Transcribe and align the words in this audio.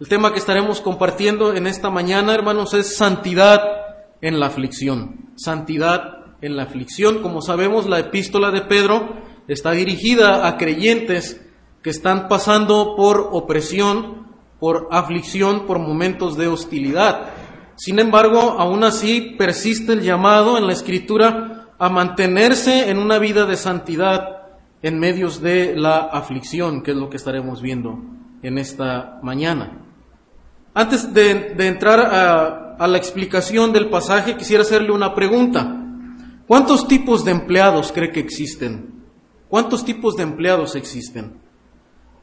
El 0.00 0.08
tema 0.08 0.32
que 0.32 0.38
estaremos 0.38 0.80
compartiendo 0.80 1.54
en 1.54 1.66
esta 1.66 1.90
mañana, 1.90 2.32
hermanos, 2.32 2.72
es 2.72 2.96
santidad 2.96 3.60
en 4.22 4.40
la 4.40 4.46
aflicción. 4.46 5.32
Santidad 5.36 6.24
en 6.40 6.56
la 6.56 6.62
aflicción. 6.62 7.20
Como 7.20 7.42
sabemos, 7.42 7.86
la 7.86 7.98
epístola 7.98 8.50
de 8.50 8.62
Pedro 8.62 9.10
está 9.46 9.72
dirigida 9.72 10.48
a 10.48 10.56
creyentes 10.56 11.46
que 11.82 11.90
están 11.90 12.28
pasando 12.28 12.96
por 12.96 13.28
opresión, 13.32 14.26
por 14.58 14.88
aflicción, 14.90 15.66
por 15.66 15.78
momentos 15.78 16.38
de 16.38 16.46
hostilidad. 16.46 17.34
Sin 17.76 17.98
embargo, 17.98 18.56
aún 18.58 18.84
así 18.84 19.34
persiste 19.36 19.92
el 19.92 20.00
llamado 20.00 20.56
en 20.56 20.66
la 20.66 20.72
Escritura 20.72 21.74
a 21.78 21.90
mantenerse 21.90 22.88
en 22.88 22.96
una 22.96 23.18
vida 23.18 23.44
de 23.44 23.58
santidad 23.58 24.46
en 24.80 24.98
medios 24.98 25.42
de 25.42 25.76
la 25.76 25.98
aflicción, 25.98 26.82
que 26.82 26.92
es 26.92 26.96
lo 26.96 27.10
que 27.10 27.18
estaremos 27.18 27.60
viendo 27.60 27.98
en 28.42 28.56
esta 28.56 29.18
mañana. 29.22 29.88
Antes 30.72 31.12
de, 31.12 31.54
entrar 31.66 32.00
a, 32.00 32.86
la 32.86 32.96
explicación 32.96 33.72
del 33.72 33.90
pasaje, 33.90 34.36
quisiera 34.36 34.62
hacerle 34.62 34.92
una 34.92 35.14
pregunta. 35.14 35.76
¿Cuántos 36.46 36.86
tipos 36.86 37.24
de 37.24 37.32
empleados 37.32 37.92
cree 37.92 38.12
que 38.12 38.20
existen? 38.20 39.02
¿Cuántos 39.48 39.84
tipos 39.84 40.16
de 40.16 40.22
empleados 40.22 40.76
existen? 40.76 41.40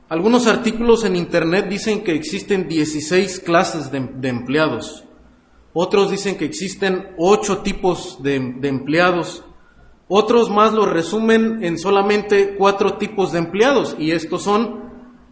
Algunos 0.10 0.48
artículos 0.48 1.04
en 1.04 1.18
Internet 1.18 1.68
dicen 1.68 2.04
que 2.04 2.14
existen 2.14 2.68
16 2.70 3.42
clases 3.42 3.92
de, 3.92 4.00
de 4.00 4.30
empleados. 4.30 5.04
Otros 5.74 6.10
dicen 6.10 6.38
que 6.38 6.46
existen 6.46 7.10
8 7.18 7.60
tipos 7.60 8.24
de, 8.24 8.40
de, 8.60 8.70
empleados. 8.70 9.44
Otros 10.08 10.50
más 10.50 10.74
lo 10.74 10.86
resumen 10.86 11.64
en 11.64 11.78
solamente 11.78 12.56
4 12.58 12.98
tipos 12.98 13.34
de 13.34 13.40
empleados. 13.40 13.96
Y 14.00 14.12
estos 14.12 14.44
son 14.44 14.90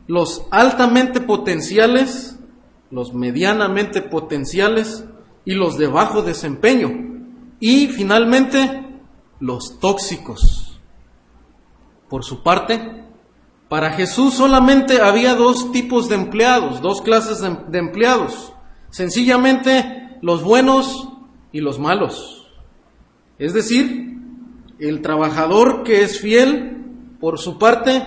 los 0.07 0.45
altamente 0.51 1.21
potenciales, 1.21 2.37
los 2.91 3.13
medianamente 3.13 4.01
potenciales 4.01 5.05
y 5.43 5.53
los 5.53 5.77
de 5.77 5.87
bajo 5.87 6.21
desempeño. 6.21 6.91
Y 7.59 7.87
finalmente, 7.87 8.85
los 9.39 9.79
tóxicos. 9.79 10.79
Por 12.09 12.23
su 12.23 12.43
parte, 12.43 13.05
para 13.69 13.91
Jesús 13.91 14.35
solamente 14.35 15.01
había 15.01 15.35
dos 15.35 15.71
tipos 15.71 16.07
de 16.09 16.15
empleados, 16.15 16.81
dos 16.81 17.01
clases 17.01 17.41
de, 17.41 17.79
empleados. 17.79 18.53
Sencillamente, 18.89 20.17
los 20.21 20.43
buenos 20.43 21.09
y 21.51 21.61
los 21.61 21.79
malos. 21.79 22.47
Es 23.39 23.53
decir, 23.53 24.17
el 24.79 25.01
trabajador 25.01 25.83
que 25.83 26.03
es 26.03 26.19
fiel 26.19 26.85
por 27.19 27.39
su 27.39 27.57
parte 27.57 28.03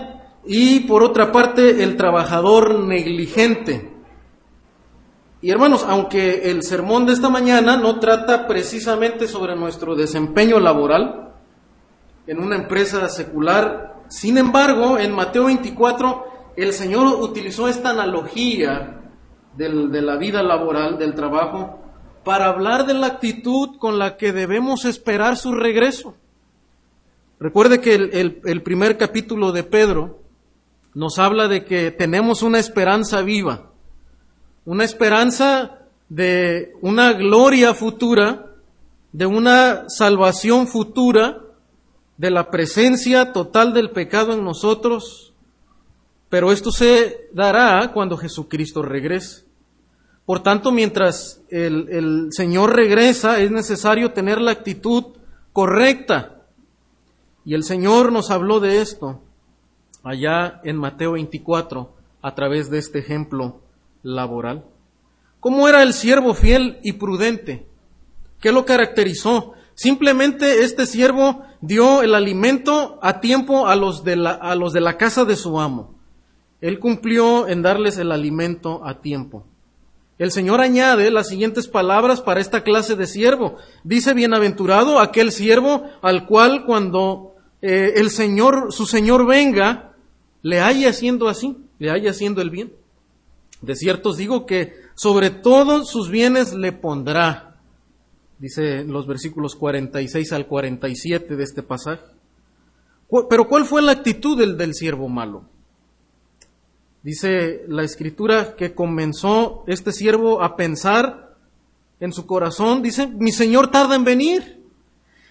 y 0.46 0.80
por 0.80 1.02
otra 1.02 1.32
parte 1.32 1.82
el 1.82 1.96
trabajador 1.96 2.80
negligente 2.80 3.97
y 5.40 5.50
hermanos, 5.50 5.84
aunque 5.88 6.50
el 6.50 6.64
sermón 6.64 7.06
de 7.06 7.12
esta 7.12 7.28
mañana 7.28 7.76
no 7.76 8.00
trata 8.00 8.48
precisamente 8.48 9.28
sobre 9.28 9.54
nuestro 9.54 9.94
desempeño 9.94 10.58
laboral 10.58 11.32
en 12.26 12.40
una 12.40 12.56
empresa 12.56 13.08
secular, 13.08 14.02
sin 14.08 14.36
embargo, 14.36 14.98
en 14.98 15.14
Mateo 15.14 15.44
24 15.44 16.24
el 16.56 16.72
Señor 16.72 17.06
utilizó 17.22 17.68
esta 17.68 17.90
analogía 17.90 19.00
de 19.56 20.02
la 20.02 20.16
vida 20.16 20.42
laboral, 20.42 20.98
del 20.98 21.14
trabajo, 21.14 21.80
para 22.24 22.46
hablar 22.46 22.86
de 22.86 22.94
la 22.94 23.06
actitud 23.06 23.78
con 23.78 23.98
la 23.98 24.16
que 24.16 24.32
debemos 24.32 24.84
esperar 24.84 25.36
su 25.36 25.52
regreso. 25.52 26.14
Recuerde 27.38 27.80
que 27.80 27.94
el 27.94 28.62
primer 28.62 28.98
capítulo 28.98 29.52
de 29.52 29.62
Pedro 29.62 30.18
nos 30.94 31.18
habla 31.20 31.46
de 31.46 31.64
que 31.64 31.92
tenemos 31.92 32.42
una 32.42 32.58
esperanza 32.58 33.22
viva 33.22 33.67
una 34.68 34.84
esperanza 34.84 35.78
de 36.10 36.74
una 36.82 37.14
gloria 37.14 37.72
futura, 37.72 38.50
de 39.12 39.24
una 39.24 39.88
salvación 39.88 40.68
futura, 40.68 41.40
de 42.18 42.30
la 42.30 42.50
presencia 42.50 43.32
total 43.32 43.72
del 43.72 43.92
pecado 43.92 44.34
en 44.34 44.44
nosotros, 44.44 45.32
pero 46.28 46.52
esto 46.52 46.70
se 46.70 47.30
dará 47.32 47.92
cuando 47.94 48.18
Jesucristo 48.18 48.82
regrese. 48.82 49.46
Por 50.26 50.42
tanto, 50.42 50.70
mientras 50.70 51.40
el, 51.48 51.88
el, 51.88 52.28
Señor 52.32 52.76
regresa, 52.76 53.40
es 53.40 53.50
necesario 53.50 54.12
tener 54.12 54.38
la 54.38 54.50
actitud 54.50 55.16
correcta. 55.54 56.42
Y 57.42 57.54
el 57.54 57.64
Señor 57.64 58.12
nos 58.12 58.30
habló 58.30 58.60
de 58.60 58.82
esto 58.82 59.22
allá 60.02 60.60
en 60.62 60.76
Mateo 60.76 61.12
24 61.12 61.90
a 62.20 62.34
través 62.34 62.68
de 62.68 62.76
este 62.76 62.98
ejemplo 62.98 63.62
laboral. 64.14 64.64
¿Cómo 65.40 65.68
era 65.68 65.82
el 65.82 65.92
siervo 65.92 66.34
fiel 66.34 66.78
y 66.82 66.94
prudente? 66.94 67.66
¿Qué 68.40 68.52
lo 68.52 68.64
caracterizó? 68.64 69.52
Simplemente 69.74 70.64
este 70.64 70.86
siervo 70.86 71.42
dio 71.60 72.02
el 72.02 72.14
alimento 72.14 72.98
a 73.02 73.20
tiempo 73.20 73.68
a 73.68 73.76
los 73.76 74.02
de 74.02 74.16
la, 74.16 74.32
a 74.32 74.54
los 74.54 74.72
de 74.72 74.80
la 74.80 74.96
casa 74.96 75.24
de 75.24 75.36
su 75.36 75.60
amo. 75.60 75.94
Él 76.60 76.80
cumplió 76.80 77.46
en 77.46 77.62
darles 77.62 77.98
el 77.98 78.10
alimento 78.10 78.84
a 78.84 79.00
tiempo. 79.00 79.44
El 80.18 80.32
Señor 80.32 80.60
añade 80.60 81.12
las 81.12 81.28
siguientes 81.28 81.68
palabras 81.68 82.20
para 82.20 82.40
esta 82.40 82.64
clase 82.64 82.96
de 82.96 83.06
siervo. 83.06 83.56
Dice, 83.84 84.14
bienaventurado 84.14 84.98
aquel 84.98 85.30
siervo 85.30 85.84
al 86.02 86.26
cual 86.26 86.64
cuando 86.64 87.36
eh, 87.62 87.92
el 87.96 88.10
Señor, 88.10 88.72
su 88.72 88.84
Señor 88.84 89.26
venga, 89.26 89.92
le 90.42 90.60
haya 90.60 90.90
haciendo 90.90 91.28
así, 91.28 91.56
le 91.78 91.92
haya 91.92 92.10
haciendo 92.10 92.42
el 92.42 92.50
bien. 92.50 92.72
De 93.60 93.74
cierto 93.74 94.10
os 94.10 94.16
digo 94.16 94.46
que 94.46 94.74
sobre 94.94 95.30
todos 95.30 95.90
sus 95.90 96.10
bienes 96.10 96.54
le 96.54 96.72
pondrá, 96.72 97.56
dice 98.38 98.84
los 98.84 99.06
versículos 99.06 99.56
46 99.56 100.32
al 100.32 100.46
47 100.46 101.36
de 101.36 101.44
este 101.44 101.62
pasaje. 101.62 102.02
Pero 103.28 103.48
¿cuál 103.48 103.64
fue 103.64 103.82
la 103.82 103.92
actitud 103.92 104.38
del, 104.38 104.56
del 104.56 104.74
siervo 104.74 105.08
malo? 105.08 105.44
Dice 107.02 107.64
la 107.68 107.84
escritura 107.84 108.54
que 108.54 108.74
comenzó 108.74 109.64
este 109.66 109.92
siervo 109.92 110.42
a 110.42 110.56
pensar 110.56 111.36
en 112.00 112.12
su 112.12 112.26
corazón, 112.26 112.82
dice, 112.82 113.06
mi 113.06 113.32
señor 113.32 113.70
tarda 113.70 113.96
en 113.96 114.04
venir. 114.04 114.58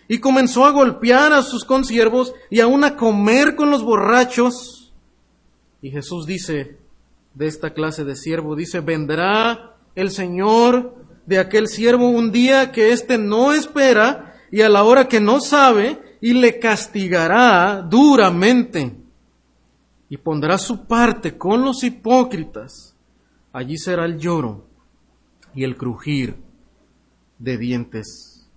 Y 0.10 0.20
comenzó 0.20 0.66
a 0.66 0.72
golpear 0.72 1.34
a 1.34 1.44
sus 1.44 1.66
consiervos 1.66 2.34
y 2.50 2.62
aún 2.62 2.84
a 2.84 2.96
comer 2.96 3.56
con 3.56 3.70
los 3.70 3.84
borrachos. 3.84 4.94
Y 5.82 5.92
Jesús 5.92 6.26
dice, 6.26 6.78
de 7.38 7.46
esta 7.46 7.74
clase 7.74 8.04
de 8.04 8.16
siervo. 8.16 8.56
Dice, 8.56 8.80
vendrá 8.80 9.76
el 9.96 10.10
Señor 10.10 10.96
de 11.26 11.38
aquel 11.38 11.68
siervo 11.68 12.10
un 12.10 12.32
día 12.32 12.72
que 12.72 12.92
éste 12.92 13.18
no 13.18 13.54
espera 13.54 14.34
y 14.52 14.62
a 14.62 14.70
la 14.70 14.84
hora 14.84 15.08
que 15.08 15.20
no 15.20 15.40
sabe 15.40 16.18
y 16.20 16.34
le 16.34 16.58
castigará 16.58 17.86
duramente 17.88 18.96
y 20.10 20.18
pondrá 20.18 20.58
su 20.58 20.88
parte 20.88 21.38
con 21.38 21.64
los 21.64 21.84
hipócritas. 21.84 22.96
Allí 23.54 23.78
será 23.78 24.06
el 24.06 24.18
lloro 24.18 24.66
y 25.54 25.64
el 25.64 25.78
crujir 25.78 26.38
de 27.38 27.58
dientes. 27.58 28.50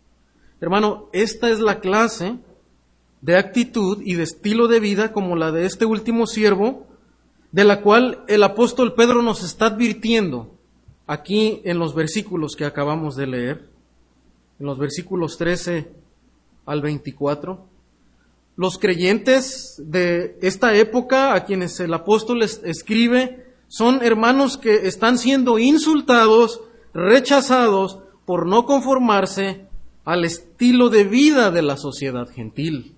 Hermano, 0.60 1.08
esta 1.12 1.50
es 1.50 1.60
la 1.60 1.80
clase 1.80 2.38
de 3.20 3.36
actitud 3.36 4.00
y 4.02 4.14
de 4.14 4.22
estilo 4.22 4.68
de 4.68 4.80
vida 4.80 5.12
como 5.12 5.36
la 5.36 5.52
de 5.52 5.66
este 5.66 5.84
último 5.84 6.26
siervo 6.26 6.89
de 7.52 7.64
la 7.64 7.80
cual 7.82 8.24
el 8.28 8.42
apóstol 8.42 8.94
Pedro 8.94 9.22
nos 9.22 9.42
está 9.42 9.66
advirtiendo 9.66 10.54
aquí 11.06 11.60
en 11.64 11.78
los 11.78 11.94
versículos 11.94 12.54
que 12.54 12.64
acabamos 12.64 13.16
de 13.16 13.26
leer, 13.26 13.68
en 14.60 14.66
los 14.66 14.78
versículos 14.78 15.36
13 15.38 15.90
al 16.66 16.80
24. 16.82 17.66
Los 18.56 18.78
creyentes 18.78 19.82
de 19.84 20.38
esta 20.42 20.74
época 20.76 21.34
a 21.34 21.44
quienes 21.44 21.80
el 21.80 21.94
apóstol 21.94 22.42
escribe 22.42 23.46
son 23.68 24.02
hermanos 24.02 24.58
que 24.58 24.86
están 24.86 25.18
siendo 25.18 25.58
insultados, 25.58 26.60
rechazados 26.92 28.00
por 28.26 28.46
no 28.46 28.66
conformarse 28.66 29.66
al 30.04 30.24
estilo 30.24 30.88
de 30.88 31.04
vida 31.04 31.50
de 31.50 31.62
la 31.62 31.76
sociedad 31.76 32.28
gentil. 32.28 32.96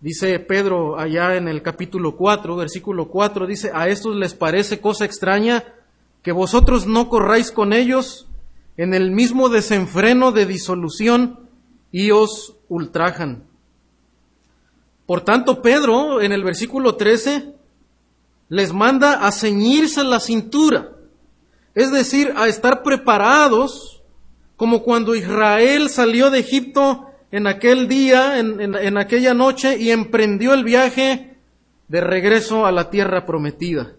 Dice 0.00 0.38
Pedro 0.38 0.98
allá 0.98 1.34
en 1.34 1.48
el 1.48 1.60
capítulo 1.60 2.14
4, 2.16 2.54
versículo 2.54 3.08
4, 3.08 3.48
dice, 3.48 3.72
a 3.74 3.88
estos 3.88 4.14
les 4.14 4.32
parece 4.32 4.80
cosa 4.80 5.04
extraña 5.04 5.64
que 6.22 6.30
vosotros 6.30 6.86
no 6.86 7.08
corráis 7.08 7.50
con 7.50 7.72
ellos 7.72 8.28
en 8.76 8.94
el 8.94 9.10
mismo 9.10 9.48
desenfreno 9.48 10.30
de 10.30 10.46
disolución 10.46 11.40
y 11.90 12.12
os 12.12 12.54
ultrajan. 12.68 13.42
Por 15.04 15.22
tanto, 15.22 15.62
Pedro 15.62 16.20
en 16.20 16.30
el 16.30 16.44
versículo 16.44 16.94
13 16.94 17.54
les 18.50 18.72
manda 18.72 19.26
a 19.26 19.32
ceñirse 19.32 20.04
la 20.04 20.20
cintura, 20.20 20.92
es 21.74 21.90
decir, 21.90 22.32
a 22.36 22.46
estar 22.46 22.84
preparados 22.84 24.02
como 24.56 24.84
cuando 24.84 25.16
Israel 25.16 25.90
salió 25.90 26.30
de 26.30 26.38
Egipto 26.38 27.07
en 27.30 27.46
aquel 27.46 27.88
día, 27.88 28.38
en, 28.38 28.96
aquella 28.96 29.34
noche, 29.34 29.76
y 29.78 29.90
emprendió 29.90 30.54
el 30.54 30.64
viaje 30.64 31.36
de 31.88 32.00
regreso 32.00 32.64
a 32.64 32.72
la 32.72 32.90
tierra 32.90 33.26
prometida. 33.26 33.92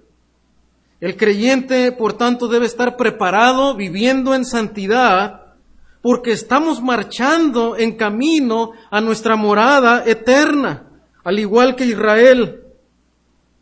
El 0.99 1.15
creyente, 1.15 1.91
por 1.91 2.13
tanto, 2.13 2.47
debe 2.47 2.65
estar 2.65 2.97
preparado, 2.97 3.75
viviendo 3.75 4.33
en 4.33 4.45
santidad, 4.45 5.53
porque 6.01 6.31
estamos 6.31 6.81
marchando 6.81 7.77
en 7.77 7.95
camino 7.95 8.71
a 8.89 8.99
nuestra 8.99 9.35
morada 9.35 10.03
eterna, 10.05 10.87
al 11.23 11.39
igual 11.39 11.75
que 11.75 11.85
Israel 11.85 12.63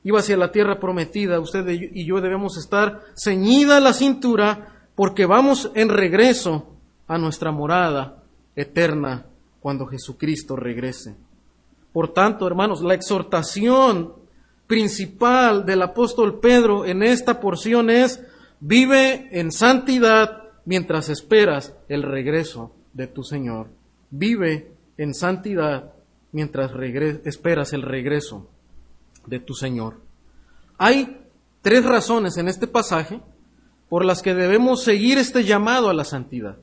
iba 0.03 0.19
hacia 0.19 0.37
la 0.37 0.51
tierra 0.51 0.79
prometida. 0.79 1.39
Usted 1.39 1.67
y 1.67 2.05
yo 2.05 2.21
debemos 2.21 2.57
estar 2.57 3.01
ceñida 3.15 3.79
la 3.79 3.93
cintura 3.93 4.89
porque 4.95 5.25
vamos 5.25 5.71
en 5.75 5.89
regreso 5.89 6.77
a 7.07 7.17
nuestra 7.17 7.51
morada 7.51 8.23
eterna 8.55 9.25
cuando 9.59 9.85
Jesucristo 9.87 10.55
regrese. 10.55 11.15
Por 11.91 12.13
tanto, 12.13 12.45
hermanos, 12.45 12.81
la 12.81 12.93
exhortación 12.93 14.13
principal 14.67 15.65
del 15.65 15.81
apóstol 15.81 16.39
Pedro 16.39 16.85
en 16.85 17.01
esta 17.01 17.39
porción 17.39 17.89
es, 17.89 18.23
vive 18.59 19.29
en 19.31 19.51
santidad 19.51 20.43
mientras 20.65 21.09
esperas 21.09 21.73
el 21.87 22.03
regreso 22.03 22.75
de 22.93 23.07
tu 23.07 23.23
Señor. 23.23 23.69
Vive 24.09 24.71
en 24.97 25.13
santidad 25.13 25.93
mientras 26.31 26.71
esperas 27.23 27.73
el 27.73 27.81
regreso 27.81 28.49
de 29.25 29.39
tu 29.39 29.53
Señor. 29.53 30.01
Hay 30.77 31.21
tres 31.61 31.85
razones 31.85 32.37
en 32.37 32.47
este 32.47 32.67
pasaje 32.67 33.21
por 33.89 34.05
las 34.05 34.21
que 34.21 34.33
debemos 34.33 34.83
seguir 34.83 35.17
este 35.17 35.43
llamado 35.43 35.89
a 35.89 35.93
la 35.93 36.03
santidad. 36.03 36.57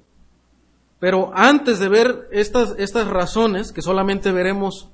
Pero 1.00 1.32
antes 1.34 1.78
de 1.78 1.88
ver 1.88 2.28
estas, 2.32 2.74
estas 2.78 3.08
razones, 3.08 3.72
que 3.72 3.82
solamente 3.82 4.32
veremos 4.32 4.88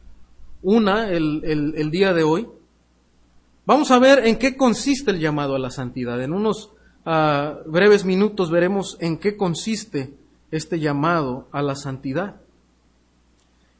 una 0.63 1.09
el, 1.09 1.43
el 1.45 1.91
día 1.91 2.13
de 2.13 2.25
hoy, 2.25 2.49
Vamos 3.71 3.93
a 3.93 4.01
ver 4.01 4.27
en 4.27 4.37
qué 4.37 4.57
consiste 4.57 5.13
el 5.13 5.21
llamado 5.21 5.55
a 5.55 5.59
la 5.61 5.71
santidad. 5.71 6.21
En 6.21 6.33
unos 6.33 6.71
ah, 7.07 7.59
breves 7.67 8.05
minutos 8.05 8.51
veremos 8.51 8.97
en 8.99 9.17
qué 9.17 9.37
consiste 9.37 10.13
este 10.51 10.81
llamado 10.81 11.47
a 11.53 11.63
la 11.63 11.77
santidad. 11.77 12.41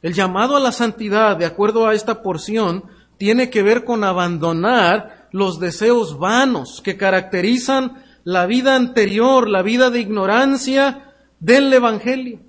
El 0.01 0.13
llamado 0.13 0.55
a 0.55 0.61
la 0.61 0.71
santidad, 0.71 1.35
de 1.35 1.45
acuerdo 1.45 1.87
a 1.87 1.93
esta 1.93 2.23
porción, 2.23 2.85
tiene 3.17 3.49
que 3.49 3.63
ver 3.63 3.83
con 3.83 4.05
abandonar 4.05 5.27
los 5.33 5.59
deseos 5.59 6.17
vanos 6.17 6.81
que 6.81 6.95
caracterizan 6.95 8.01
la 8.23 8.45
vida 8.45 8.77
anterior, 8.77 9.49
la 9.49 9.61
vida 9.61 9.89
de 9.89 9.99
ignorancia 9.99 11.10
del 11.41 11.73
Evangelio. 11.73 12.39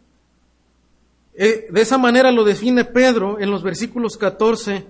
Eh, 1.35 1.67
de 1.71 1.81
esa 1.81 1.99
manera 1.99 2.31
lo 2.31 2.45
define 2.45 2.85
Pedro 2.85 3.41
en 3.41 3.51
los 3.51 3.63
versículos 3.63 4.19
14 4.19 4.87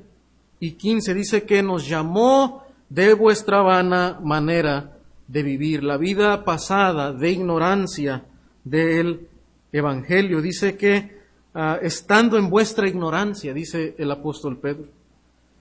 y 0.58 0.72
15 0.72 1.14
dice 1.14 1.44
que 1.44 1.62
nos 1.62 1.88
llamó 1.88 2.64
de 2.88 3.14
vuestra 3.14 3.62
vana 3.62 4.19
manera 4.22 4.99
de 5.28 5.43
vivir, 5.43 5.82
la 5.82 5.96
vida 5.96 6.44
pasada 6.44 7.12
de 7.12 7.31
ignorancia 7.31 8.25
del 8.64 9.28
Evangelio. 9.72 10.43
Dice 10.43 10.76
que 10.76 11.16
ah, 11.54 11.78
estando 11.81 12.37
en 12.37 12.50
vuestra 12.50 12.88
ignorancia, 12.88 13.54
dice 13.54 13.94
el 13.99 14.10
apóstol 14.10 14.58
Pedro. 14.58 14.88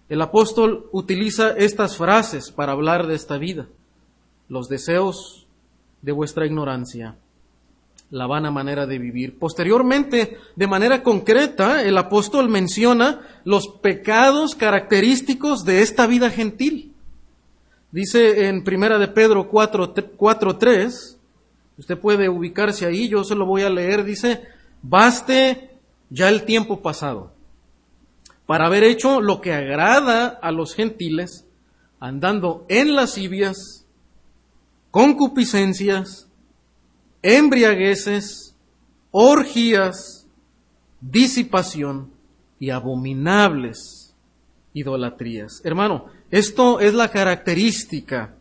El 0.09 0.21
apóstol 0.21 0.89
utiliza 0.91 1.51
estas 1.51 1.95
frases 1.95 2.51
para 2.51 2.73
hablar 2.73 3.07
de 3.07 3.15
esta 3.15 3.37
vida, 3.37 3.67
los 4.49 4.67
deseos 4.67 5.47
de 6.01 6.11
vuestra 6.11 6.45
ignorancia 6.45 7.15
la 8.11 8.27
vana 8.27 8.51
manera 8.51 8.85
de 8.85 8.99
vivir. 8.99 9.39
Posteriormente, 9.39 10.37
de 10.55 10.67
manera 10.67 11.01
concreta, 11.01 11.81
el 11.83 11.97
apóstol 11.97 12.49
menciona 12.49 13.21
los 13.45 13.67
pecados 13.67 14.53
característicos 14.53 15.63
de 15.65 15.81
esta 15.81 16.05
vida 16.05 16.29
gentil. 16.29 16.93
Dice 17.91 18.47
en 18.47 18.63
Primera 18.63 18.99
de 18.99 19.07
Pedro 19.07 19.49
4.3, 19.49 21.17
usted 21.77 21.97
puede 21.97 22.29
ubicarse 22.29 22.85
ahí, 22.85 23.09
yo 23.09 23.23
se 23.23 23.35
lo 23.35 23.45
voy 23.45 23.63
a 23.63 23.69
leer, 23.69 24.03
dice, 24.03 24.43
baste 24.81 25.71
ya 26.09 26.29
el 26.29 26.43
tiempo 26.43 26.81
pasado 26.81 27.31
para 28.51 28.65
haber 28.65 28.83
hecho 28.83 29.21
lo 29.21 29.39
que 29.39 29.53
agrada 29.53 30.27
a 30.27 30.51
los 30.51 30.75
gentiles, 30.75 31.45
andando 32.01 32.65
en 32.67 32.95
lascivias, 32.95 33.85
concupiscencias, 34.91 36.27
embriagueces, 37.21 38.55
orgías, 39.11 40.27
disipación 41.01 42.11
y 42.59 42.69
abominables 42.69 44.15
idolatrías. 44.73 45.61
Hermano, 45.63 46.05
esto 46.29 46.79
es 46.79 46.93
la 46.93 47.09
característica 47.09 48.35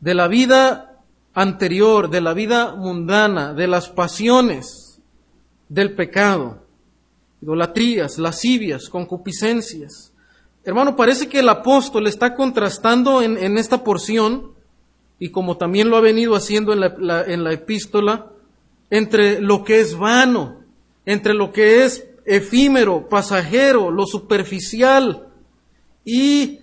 de 0.00 0.14
la 0.14 0.28
vida 0.28 1.02
anterior, 1.34 2.10
de 2.10 2.20
la 2.20 2.32
vida 2.32 2.74
mundana, 2.74 3.52
de 3.54 3.66
las 3.66 3.88
pasiones, 3.88 5.00
del 5.68 5.94
pecado, 5.94 6.64
idolatrías, 7.42 8.18
lascivias, 8.18 8.88
concupiscencias. 8.88 10.12
Hermano, 10.64 10.96
parece 10.96 11.28
que 11.28 11.40
el 11.40 11.48
apóstol 11.48 12.06
está 12.06 12.34
contrastando 12.34 13.22
en, 13.22 13.38
en 13.38 13.58
esta 13.58 13.82
porción 13.84 14.52
y 15.20 15.28
como 15.28 15.58
también 15.58 15.90
lo 15.90 15.98
ha 15.98 16.00
venido 16.00 16.34
haciendo 16.34 16.72
en 16.72 16.80
la, 16.80 17.24
en 17.26 17.44
la 17.44 17.52
epístola, 17.52 18.32
entre 18.88 19.40
lo 19.40 19.62
que 19.62 19.80
es 19.80 19.96
vano, 19.96 20.64
entre 21.04 21.34
lo 21.34 21.52
que 21.52 21.84
es 21.84 22.08
efímero, 22.24 23.06
pasajero, 23.08 23.90
lo 23.90 24.06
superficial 24.06 25.28
y 26.06 26.60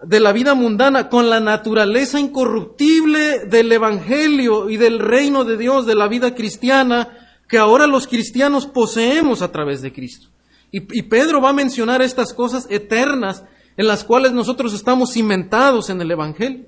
de 0.00 0.20
la 0.20 0.32
vida 0.32 0.54
mundana 0.54 1.08
con 1.08 1.28
la 1.28 1.40
naturaleza 1.40 2.20
incorruptible 2.20 3.40
del 3.46 3.72
Evangelio 3.72 4.70
y 4.70 4.76
del 4.76 5.00
reino 5.00 5.44
de 5.44 5.56
Dios, 5.56 5.84
de 5.84 5.96
la 5.96 6.06
vida 6.06 6.36
cristiana, 6.36 7.18
que 7.48 7.58
ahora 7.58 7.88
los 7.88 8.06
cristianos 8.06 8.66
poseemos 8.66 9.42
a 9.42 9.50
través 9.50 9.82
de 9.82 9.92
Cristo. 9.92 10.28
Y, 10.70 10.82
y, 10.96 11.02
Pedro 11.02 11.40
va 11.40 11.50
a 11.50 11.54
mencionar 11.54 12.00
estas 12.02 12.32
cosas 12.32 12.68
eternas 12.70 13.42
en 13.76 13.88
las 13.88 14.04
cuales 14.04 14.32
nosotros 14.32 14.72
estamos 14.72 15.14
cimentados 15.14 15.90
en 15.90 16.00
el 16.00 16.10
Evangelio 16.12 16.67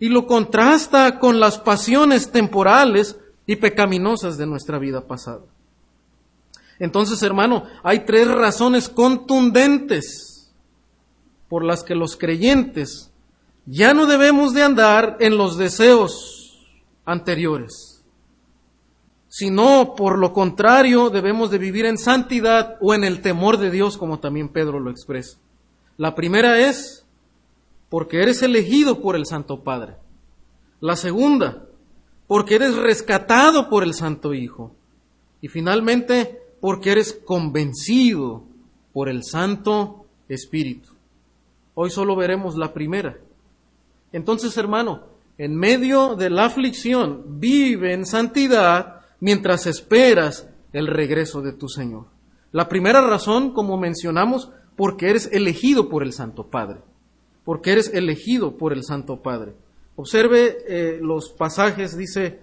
y 0.00 0.08
lo 0.08 0.26
contrasta 0.26 1.18
con 1.18 1.38
las 1.38 1.58
pasiones 1.58 2.32
temporales 2.32 3.18
y 3.46 3.56
pecaminosas 3.56 4.38
de 4.38 4.46
nuestra 4.46 4.78
vida 4.78 5.06
pasada. 5.06 5.42
Entonces, 6.78 7.22
hermano, 7.22 7.64
hay 7.82 8.06
tres 8.06 8.26
razones 8.26 8.88
contundentes 8.88 10.50
por 11.50 11.62
las 11.62 11.84
que 11.84 11.94
los 11.94 12.16
creyentes 12.16 13.12
ya 13.66 13.92
no 13.92 14.06
debemos 14.06 14.54
de 14.54 14.62
andar 14.62 15.18
en 15.20 15.36
los 15.36 15.58
deseos 15.58 16.66
anteriores, 17.04 18.02
sino 19.28 19.94
por 19.94 20.18
lo 20.18 20.32
contrario 20.32 21.10
debemos 21.10 21.50
de 21.50 21.58
vivir 21.58 21.84
en 21.84 21.98
santidad 21.98 22.78
o 22.80 22.94
en 22.94 23.04
el 23.04 23.20
temor 23.20 23.58
de 23.58 23.70
Dios, 23.70 23.98
como 23.98 24.18
también 24.18 24.48
Pedro 24.48 24.80
lo 24.80 24.90
expresa. 24.90 25.38
La 25.98 26.14
primera 26.14 26.58
es 26.58 27.04
porque 27.90 28.22
eres 28.22 28.40
elegido 28.42 29.02
por 29.02 29.16
el 29.16 29.26
Santo 29.26 29.62
Padre. 29.62 29.96
La 30.80 30.96
segunda, 30.96 31.66
porque 32.26 32.54
eres 32.54 32.76
rescatado 32.76 33.68
por 33.68 33.82
el 33.82 33.92
Santo 33.92 34.32
Hijo. 34.32 34.72
Y 35.42 35.48
finalmente, 35.48 36.40
porque 36.60 36.92
eres 36.92 37.20
convencido 37.24 38.44
por 38.92 39.08
el 39.08 39.24
Santo 39.24 40.06
Espíritu. 40.28 40.90
Hoy 41.74 41.90
solo 41.90 42.14
veremos 42.14 42.56
la 42.56 42.72
primera. 42.72 43.18
Entonces, 44.12 44.56
hermano, 44.56 45.02
en 45.36 45.56
medio 45.56 46.14
de 46.14 46.30
la 46.30 46.44
aflicción, 46.44 47.40
vive 47.40 47.92
en 47.92 48.06
santidad 48.06 49.00
mientras 49.18 49.66
esperas 49.66 50.48
el 50.72 50.86
regreso 50.86 51.42
de 51.42 51.52
tu 51.52 51.68
Señor. 51.68 52.04
La 52.52 52.68
primera 52.68 53.00
razón, 53.00 53.52
como 53.52 53.76
mencionamos, 53.78 54.50
porque 54.76 55.10
eres 55.10 55.28
elegido 55.32 55.88
por 55.88 56.04
el 56.04 56.12
Santo 56.12 56.46
Padre 56.46 56.82
porque 57.50 57.72
eres 57.72 57.92
elegido 57.92 58.56
por 58.56 58.72
el 58.72 58.84
Santo 58.84 59.22
Padre. 59.22 59.54
Observe 59.96 60.58
eh, 60.68 61.00
los 61.02 61.30
pasajes, 61.30 61.96
dice 61.96 62.38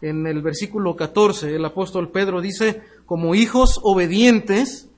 en 0.00 0.24
el 0.24 0.40
versículo 0.40 0.94
14, 0.94 1.56
el 1.56 1.64
apóstol 1.64 2.12
Pedro 2.12 2.40
dice, 2.40 2.80
como 3.04 3.34
hijos 3.34 3.80
obedientes, 3.82 4.88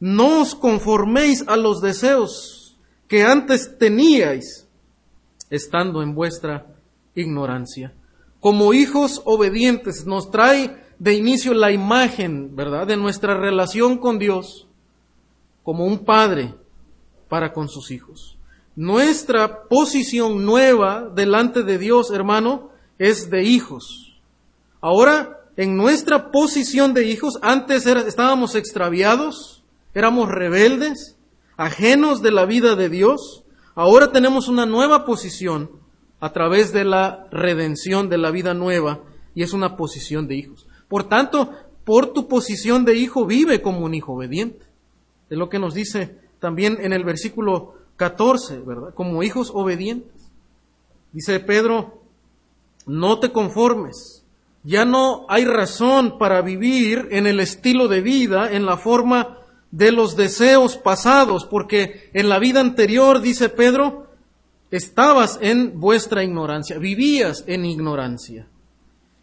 no 0.00 0.42
os 0.42 0.54
conforméis 0.54 1.48
a 1.48 1.56
los 1.56 1.80
deseos 1.80 2.76
que 3.08 3.22
antes 3.22 3.78
teníais, 3.78 4.68
estando 5.48 6.02
en 6.02 6.14
vuestra 6.14 6.66
ignorancia. 7.14 7.94
Como 8.38 8.74
hijos 8.74 9.22
obedientes 9.24 10.04
nos 10.04 10.30
trae 10.30 10.76
de 10.98 11.14
inicio 11.14 11.54
la 11.54 11.72
imagen, 11.72 12.54
¿verdad?, 12.54 12.86
de 12.86 12.98
nuestra 12.98 13.34
relación 13.34 13.96
con 13.96 14.18
Dios 14.18 14.68
como 15.62 15.86
un 15.86 16.04
padre 16.04 16.54
para 17.30 17.54
con 17.54 17.70
sus 17.70 17.90
hijos. 17.90 18.35
Nuestra 18.76 19.62
posición 19.64 20.44
nueva 20.44 21.10
delante 21.14 21.62
de 21.62 21.78
Dios, 21.78 22.10
hermano, 22.10 22.70
es 22.98 23.30
de 23.30 23.42
hijos. 23.42 24.20
Ahora, 24.82 25.40
en 25.56 25.78
nuestra 25.78 26.30
posición 26.30 26.92
de 26.92 27.06
hijos, 27.06 27.38
antes 27.40 27.86
estábamos 27.86 28.54
extraviados, 28.54 29.64
éramos 29.94 30.28
rebeldes, 30.28 31.16
ajenos 31.56 32.20
de 32.20 32.30
la 32.30 32.44
vida 32.44 32.76
de 32.76 32.90
Dios. 32.90 33.44
Ahora 33.74 34.12
tenemos 34.12 34.46
una 34.46 34.66
nueva 34.66 35.06
posición 35.06 35.70
a 36.20 36.34
través 36.34 36.74
de 36.74 36.84
la 36.84 37.26
redención 37.30 38.10
de 38.10 38.18
la 38.18 38.30
vida 38.30 38.52
nueva 38.52 39.00
y 39.34 39.42
es 39.42 39.54
una 39.54 39.78
posición 39.78 40.28
de 40.28 40.36
hijos. 40.36 40.66
Por 40.86 41.08
tanto, 41.08 41.50
por 41.84 42.12
tu 42.12 42.28
posición 42.28 42.84
de 42.84 42.96
hijo 42.96 43.24
vive 43.24 43.62
como 43.62 43.80
un 43.80 43.94
hijo 43.94 44.12
obediente. 44.12 44.66
Es 45.30 45.38
lo 45.38 45.48
que 45.48 45.58
nos 45.58 45.72
dice 45.72 46.18
también 46.40 46.76
en 46.80 46.92
el 46.92 47.04
versículo 47.04 47.75
14, 47.96 48.60
¿verdad? 48.60 48.94
Como 48.94 49.22
hijos 49.22 49.50
obedientes. 49.52 50.30
Dice 51.12 51.40
Pedro, 51.40 52.02
no 52.86 53.18
te 53.18 53.32
conformes. 53.32 54.24
Ya 54.62 54.84
no 54.84 55.26
hay 55.28 55.44
razón 55.44 56.18
para 56.18 56.42
vivir 56.42 57.08
en 57.10 57.26
el 57.26 57.40
estilo 57.40 57.88
de 57.88 58.00
vida, 58.00 58.52
en 58.52 58.66
la 58.66 58.76
forma 58.76 59.38
de 59.70 59.92
los 59.92 60.16
deseos 60.16 60.76
pasados, 60.76 61.44
porque 61.44 62.10
en 62.12 62.28
la 62.28 62.38
vida 62.38 62.60
anterior, 62.60 63.20
dice 63.20 63.48
Pedro, 63.48 64.06
estabas 64.70 65.38
en 65.40 65.78
vuestra 65.78 66.24
ignorancia, 66.24 66.78
vivías 66.78 67.44
en 67.46 67.64
ignorancia. 67.64 68.48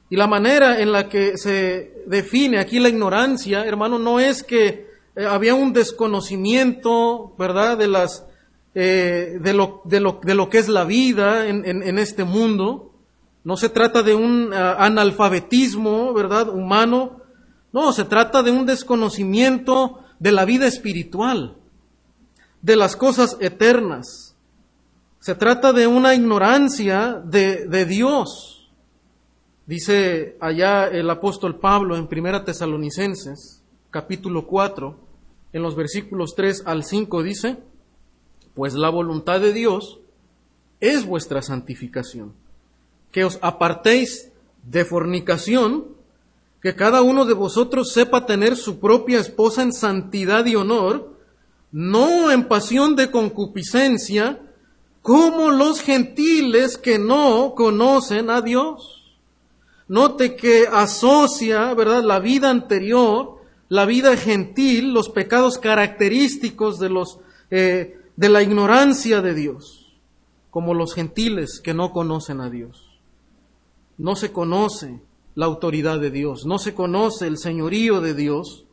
Y 0.10 0.16
la 0.16 0.28
manera 0.28 0.80
en 0.80 0.92
la 0.92 1.10
que 1.10 1.38
se 1.38 2.04
define 2.06 2.60
aquí 2.60 2.80
la 2.80 2.90
ignorancia, 2.90 3.66
hermano, 3.66 3.98
no 3.98 4.20
es 4.20 4.44
que 4.44 4.88
eh, 5.16 5.26
había 5.26 5.56
un 5.56 5.74
desconocimiento, 5.74 7.34
¿verdad?, 7.38 7.78
de 7.78 7.88
las, 7.88 8.26
eh, 8.76 9.38
de, 9.40 9.54
lo, 9.54 9.82
de, 9.86 10.00
lo, 10.00 10.20
de, 10.24 10.34
lo, 10.34 10.50
que 10.50 10.58
es 10.58 10.68
la 10.68 10.84
vida 10.84 11.48
en, 11.48 11.66
en, 11.66 12.00
este 12.00 12.24
mundo. 12.24 12.92
No 13.44 13.56
se 13.56 13.70
trata 13.70 14.02
de 14.02 14.16
un 14.16 14.52
uh, 14.52 14.56
analfabetismo, 14.78 16.14
¿verdad?, 16.14 16.50
humano. 16.50 17.22
No, 17.72 17.94
se 17.94 18.04
trata 18.06 18.42
de 18.42 18.52
un 18.52 18.66
desconocimiento 18.66 20.00
de 20.20 20.32
la 20.32 20.46
vida 20.46 20.66
espiritual, 20.66 21.58
de 22.62 22.76
las 22.76 22.96
cosas 22.96 23.38
eternas. 23.40 24.36
Se 25.20 25.36
trata 25.36 25.72
de 25.72 25.88
una 25.88 26.16
ignorancia 26.16 27.22
de, 27.24 27.68
de 27.68 27.86
Dios. 27.86 28.72
Dice 29.66 30.36
allá 30.42 30.88
el 30.88 31.10
apóstol 31.10 31.60
Pablo 31.60 31.96
en 31.96 32.08
Primera 32.08 32.44
Tesalonicenses, 32.44 33.64
capítulo 33.92 34.48
4, 34.48 35.00
en 35.54 35.62
los 35.62 35.76
versículos 35.76 36.34
3 36.36 36.64
al 36.66 36.84
5 36.84 37.24
dice, 37.24 37.58
pues 38.54 38.74
la 38.74 38.90
voluntad 38.90 39.40
de 39.40 39.54
Dios 39.54 40.00
es 40.80 41.06
vuestra 41.06 41.42
santificación, 41.42 42.34
que 43.12 43.24
os 43.24 43.40
apartéis 43.42 44.32
de 44.64 44.86
fornicación, 44.86 45.86
que 46.62 46.76
cada 46.76 47.02
uno 47.02 47.26
de 47.26 47.34
vosotros 47.34 47.92
sepa 47.92 48.26
tener 48.26 48.56
su 48.56 48.80
propia 48.80 49.20
esposa 49.20 49.64
en 49.64 49.74
santidad 49.74 50.46
y 50.46 50.56
honor, 50.56 51.14
no 51.72 52.32
en 52.32 52.48
pasión 52.48 52.96
de 52.96 53.12
concupiscencia, 53.12 54.40
como 55.02 55.52
los 55.52 55.82
gentiles 55.82 56.78
que 56.78 56.98
no 56.98 57.54
conocen 57.56 58.30
a 58.30 58.42
Dios. 58.42 59.04
Note 59.88 60.36
que 60.36 60.66
asocia, 60.72 61.74
¿verdad?, 61.74 62.04
la 62.04 62.20
vida 62.20 62.50
anterior, 62.50 63.42
la 63.68 63.86
vida 63.86 64.16
gentil, 64.16 64.94
los 64.94 65.10
pecados 65.10 65.58
característicos 65.58 66.80
de 66.80 66.90
los, 66.90 67.20
eh, 67.52 68.00
de 68.16 68.30
la 68.30 68.42
ignorancia 68.42 69.22
de 69.22 69.34
Dios, 69.34 69.96
como 70.50 70.74
los 70.74 70.94
gentiles 70.94 71.60
que 71.64 71.74
no 71.74 71.92
conocen 71.92 72.42
a 72.42 72.50
Dios. 72.50 73.00
No 73.98 74.16
se 74.16 74.32
conoce 74.32 75.02
la 75.36 75.46
autoridad 75.46 76.00
de 76.00 76.12
Dios, 76.12 76.46
no 76.46 76.60
se 76.60 76.74
conoce 76.74 77.28
el 77.28 77.38
señorío 77.38 78.02
de 78.02 78.14
Dios, 78.14 78.66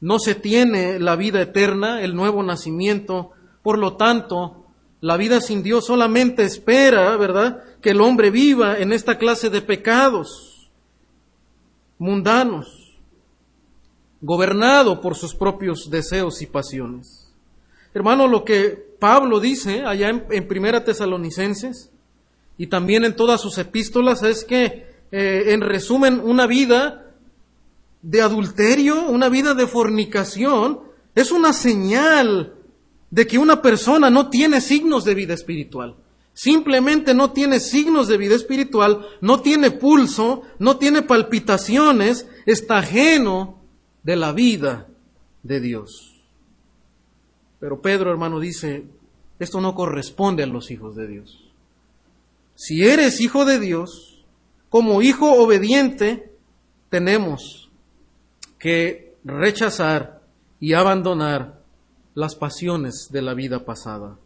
no 0.00 0.18
se 0.18 0.34
tiene 0.34 0.98
la 0.98 1.16
vida 1.16 1.40
eterna, 1.40 2.02
el 2.02 2.14
nuevo 2.14 2.42
nacimiento, 2.42 3.30
por 3.62 3.78
lo 3.78 3.96
tanto, 3.96 4.66
la 5.00 5.16
vida 5.16 5.40
sin 5.40 5.62
Dios 5.62 5.86
solamente 5.86 6.44
espera, 6.44 7.16
¿verdad?, 7.16 7.62
que 7.80 7.90
el 7.90 8.00
hombre 8.00 8.30
viva 8.30 8.78
en 8.78 8.92
esta 8.92 9.18
clase 9.18 9.50
de 9.50 9.62
pecados 9.62 10.70
mundanos, 11.98 12.98
gobernado 14.20 15.00
por 15.00 15.14
sus 15.14 15.34
propios 15.34 15.88
deseos 15.90 16.42
y 16.42 16.46
pasiones. 16.46 17.25
Hermano, 17.96 18.28
lo 18.28 18.44
que 18.44 18.94
Pablo 19.00 19.40
dice 19.40 19.86
allá 19.86 20.10
en, 20.10 20.48
Primera 20.48 20.84
Tesalonicenses 20.84 21.90
y 22.58 22.66
también 22.66 23.06
en 23.06 23.16
todas 23.16 23.40
sus 23.40 23.56
epístolas 23.56 24.22
es 24.22 24.44
que 24.44 24.84
eh, 25.10 25.44
en 25.46 25.62
resumen, 25.62 26.20
una 26.22 26.46
vida 26.46 27.14
de 28.02 28.20
adulterio, 28.20 29.08
una 29.08 29.30
vida 29.30 29.54
de 29.54 29.66
fornicación, 29.66 30.80
es 31.14 31.32
una 31.32 31.54
señal 31.54 32.52
de 33.10 33.26
que 33.26 33.38
una 33.38 33.62
persona 33.62 34.10
no 34.10 34.28
tiene 34.28 34.60
signos 34.60 35.06
de 35.06 35.14
vida 35.14 35.32
espiritual. 35.32 35.96
Simplemente 36.34 37.14
no 37.14 37.32
tiene 37.32 37.60
signos 37.60 38.08
de 38.08 38.18
vida 38.18 38.34
espiritual, 38.34 39.06
no 39.22 39.40
tiene 39.40 39.70
pulso, 39.70 40.42
no 40.58 40.76
tiene 40.76 41.00
palpitaciones, 41.00 42.28
está 42.44 42.80
ajeno 42.80 43.62
de 44.02 44.16
la 44.16 44.32
vida 44.32 44.86
de 45.42 45.60
Dios. 45.60 46.15
Pero 47.66 47.82
Pedro, 47.82 48.12
hermano, 48.12 48.38
dice, 48.38 48.84
esto 49.40 49.60
no 49.60 49.74
corresponde 49.74 50.44
a 50.44 50.46
los 50.46 50.70
hijos 50.70 50.94
de 50.94 51.08
Dios. 51.08 51.50
Si 52.54 52.86
eres 52.86 53.20
hijo 53.20 53.44
de 53.44 53.58
Dios, 53.58 54.24
como 54.68 55.02
hijo 55.02 55.32
obediente, 55.32 56.30
tenemos 56.90 57.68
que 58.60 59.16
rechazar 59.24 60.22
y 60.60 60.74
abandonar 60.74 61.60
las 62.14 62.36
pasiones 62.36 63.08
de 63.10 63.22
la 63.22 63.34
vida 63.34 63.64
pasada. 63.64 64.16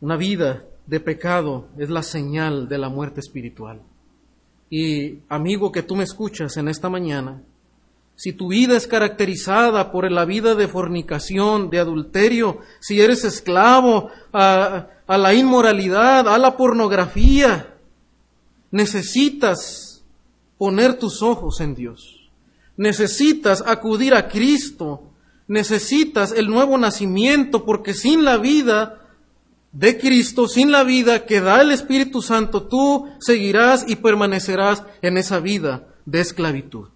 Una 0.00 0.16
vida 0.16 0.62
de 0.86 1.00
pecado 1.00 1.66
es 1.76 1.90
la 1.90 2.04
señal 2.04 2.68
de 2.68 2.78
la 2.78 2.88
muerte 2.88 3.18
espiritual. 3.18 3.82
Y 4.70 5.22
amigo 5.28 5.72
que 5.72 5.82
tú 5.82 5.96
me 5.96 6.04
escuchas 6.04 6.56
en 6.56 6.68
esta 6.68 6.88
mañana, 6.88 7.42
si 8.16 8.32
tu 8.32 8.48
vida 8.48 8.76
es 8.76 8.86
caracterizada 8.86 9.92
por 9.92 10.10
la 10.10 10.24
vida 10.24 10.54
de 10.54 10.68
fornicación, 10.68 11.68
de 11.68 11.78
adulterio, 11.78 12.60
si 12.80 13.00
eres 13.02 13.24
esclavo 13.24 14.10
a, 14.32 14.88
la 15.06 15.34
inmoralidad, 15.34 16.26
a 16.26 16.38
la 16.38 16.56
pornografía, 16.56 17.74
necesitas 18.70 20.02
poner 20.56 20.98
tus 20.98 21.22
ojos 21.22 21.60
en 21.60 21.74
Dios. 21.74 22.30
Necesitas 22.78 23.62
acudir 23.66 24.14
a 24.14 24.28
Cristo. 24.28 25.02
Necesitas 25.46 26.32
el 26.32 26.48
nuevo 26.48 26.78
nacimiento 26.78 27.66
porque 27.66 27.92
sin 27.92 28.24
la 28.24 28.38
vida 28.38 29.02
de 29.72 29.98
Cristo, 29.98 30.48
sin 30.48 30.72
la 30.72 30.84
vida 30.84 31.26
que 31.26 31.42
da 31.42 31.60
el 31.60 31.70
Espíritu 31.70 32.22
Santo, 32.22 32.62
tú 32.62 33.08
seguirás 33.20 33.84
y 33.86 33.96
permanecerás 33.96 34.82
en 35.02 35.18
esa 35.18 35.38
vida 35.38 35.86
de 36.06 36.20
esclavitud. 36.20 36.88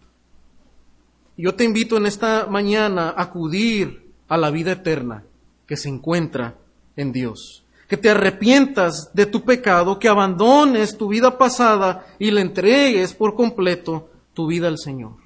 Yo 1.40 1.54
te 1.54 1.64
invito 1.64 1.96
en 1.96 2.06
esta 2.06 2.46
mañana 2.46 3.10
a 3.10 3.22
acudir 3.22 4.12
a 4.28 4.36
la 4.36 4.50
vida 4.50 4.72
eterna 4.72 5.24
que 5.66 5.76
se 5.76 5.88
encuentra 5.88 6.56
en 6.96 7.12
Dios 7.12 7.64
que 7.90 7.96
te 7.96 8.08
arrepientas 8.08 9.10
de 9.14 9.26
tu 9.26 9.44
pecado, 9.44 9.98
que 9.98 10.06
abandones 10.06 10.96
tu 10.96 11.08
vida 11.08 11.36
pasada 11.36 12.06
y 12.20 12.30
le 12.30 12.40
entregues 12.40 13.12
por 13.14 13.34
completo 13.34 14.08
tu 14.32 14.46
vida 14.46 14.68
al 14.68 14.78
Señor. 14.78 15.16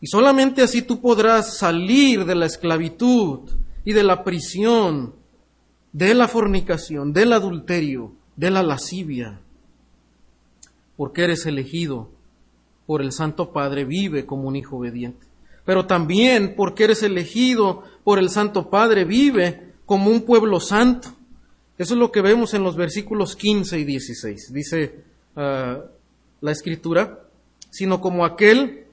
Y 0.00 0.06
solamente 0.06 0.62
así 0.62 0.80
tú 0.80 1.02
podrás 1.02 1.58
salir 1.58 2.24
de 2.24 2.36
la 2.36 2.46
esclavitud 2.46 3.50
y 3.84 3.92
de 3.92 4.02
la 4.02 4.24
prisión, 4.24 5.14
de 5.92 6.14
la 6.14 6.26
fornicación, 6.26 7.12
del 7.12 7.34
adulterio, 7.34 8.12
de 8.34 8.50
la 8.50 8.62
lascivia, 8.62 9.42
porque 10.96 11.24
eres 11.24 11.44
elegido 11.44 12.08
por 12.86 13.02
el 13.02 13.12
Santo 13.12 13.52
Padre, 13.52 13.84
vive 13.84 14.26
como 14.26 14.48
un 14.48 14.56
hijo 14.56 14.78
obediente. 14.78 15.26
Pero 15.64 15.86
también 15.86 16.54
porque 16.56 16.84
eres 16.84 17.02
elegido 17.02 17.82
por 18.04 18.18
el 18.18 18.30
Santo 18.30 18.68
Padre, 18.70 19.04
vive 19.04 19.72
como 19.86 20.10
un 20.10 20.22
pueblo 20.22 20.60
santo 20.60 21.14
eso 21.76 21.94
es 21.94 22.00
lo 22.00 22.12
que 22.12 22.20
vemos 22.20 22.54
en 22.54 22.62
los 22.62 22.76
versículos 22.76 23.34
15 23.34 23.78
y 23.80 23.84
16. 23.84 24.52
Dice 24.52 25.04
uh, 25.34 25.80
la 26.40 26.52
escritura, 26.52 27.24
sino 27.70 28.00
como 28.00 28.24
aquel 28.24 28.86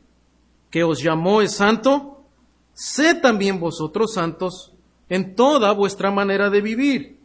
que 0.71 0.83
os 0.83 1.01
llamó 1.01 1.41
es 1.41 1.53
santo, 1.53 2.23
sed 2.73 3.21
también 3.21 3.59
vosotros 3.59 4.13
santos 4.13 4.71
en 5.09 5.35
toda 5.35 5.73
vuestra 5.73 6.09
manera 6.09 6.49
de 6.49 6.61
vivir. 6.61 7.17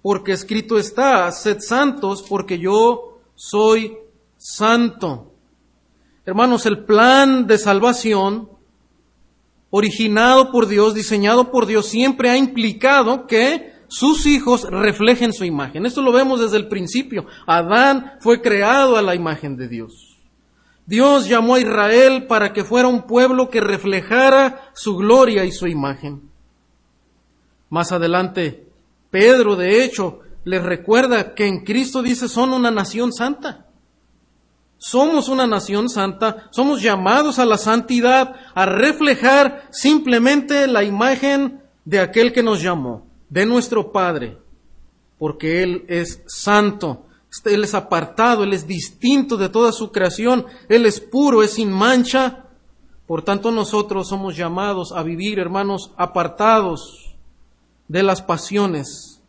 Porque 0.00 0.32
escrito 0.32 0.78
está, 0.78 1.30
sed 1.32 1.58
santos 1.60 2.24
porque 2.26 2.58
yo 2.58 3.18
soy 3.34 3.98
santo. 4.38 5.32
Hermanos, 6.28 6.66
el 6.66 6.84
plan 6.84 7.46
de 7.46 7.56
salvación 7.56 8.50
originado 9.70 10.52
por 10.52 10.66
Dios, 10.68 10.92
diseñado 10.92 11.50
por 11.50 11.64
Dios, 11.64 11.86
siempre 11.86 12.28
ha 12.28 12.36
implicado 12.36 13.26
que 13.26 13.72
sus 13.88 14.26
hijos 14.26 14.64
reflejen 14.64 15.32
su 15.32 15.46
imagen. 15.46 15.86
Esto 15.86 16.02
lo 16.02 16.12
vemos 16.12 16.38
desde 16.38 16.58
el 16.58 16.68
principio. 16.68 17.24
Adán 17.46 18.18
fue 18.20 18.42
creado 18.42 18.98
a 18.98 19.00
la 19.00 19.14
imagen 19.14 19.56
de 19.56 19.68
Dios. 19.68 20.18
Dios 20.84 21.30
llamó 21.30 21.54
a 21.54 21.60
Israel 21.60 22.26
para 22.26 22.52
que 22.52 22.62
fuera 22.62 22.88
un 22.88 23.06
pueblo 23.06 23.48
que 23.48 23.62
reflejara 23.62 24.70
su 24.74 24.96
gloria 24.96 25.46
y 25.46 25.50
su 25.50 25.66
imagen. 25.66 26.28
Más 27.70 27.90
adelante, 27.90 28.66
Pedro, 29.10 29.56
de 29.56 29.82
hecho, 29.82 30.20
les 30.44 30.62
recuerda 30.62 31.32
que 31.32 31.46
en 31.46 31.64
Cristo 31.64 32.02
dice 32.02 32.28
son 32.28 32.52
una 32.52 32.70
nación 32.70 33.14
santa. 33.14 33.67
Somos 34.78 35.28
una 35.28 35.48
nación 35.48 35.88
santa, 35.88 36.48
somos 36.50 36.80
llamados 36.80 37.40
a 37.40 37.44
la 37.44 37.58
santidad, 37.58 38.36
a 38.54 38.64
reflejar 38.64 39.66
simplemente 39.70 40.68
la 40.68 40.84
imagen 40.84 41.60
de 41.84 41.98
aquel 41.98 42.32
que 42.32 42.44
nos 42.44 42.62
llamó, 42.62 43.04
de 43.28 43.44
nuestro 43.44 43.90
Padre, 43.90 44.38
porque 45.18 45.64
Él 45.64 45.84
es 45.88 46.22
santo, 46.26 47.06
Él 47.44 47.64
es 47.64 47.74
apartado, 47.74 48.44
Él 48.44 48.52
es 48.52 48.68
distinto 48.68 49.36
de 49.36 49.48
toda 49.48 49.72
su 49.72 49.90
creación, 49.90 50.46
Él 50.68 50.86
es 50.86 51.00
puro, 51.00 51.42
es 51.42 51.54
sin 51.54 51.72
mancha. 51.72 52.44
Por 53.08 53.22
tanto 53.22 53.50
nosotros 53.50 54.08
somos 54.08 54.36
llamados 54.36 54.92
a 54.92 55.02
vivir, 55.02 55.40
hermanos, 55.40 55.90
apartados 55.96 57.16
de 57.88 58.04
las 58.04 58.22
pasiones, 58.22 59.20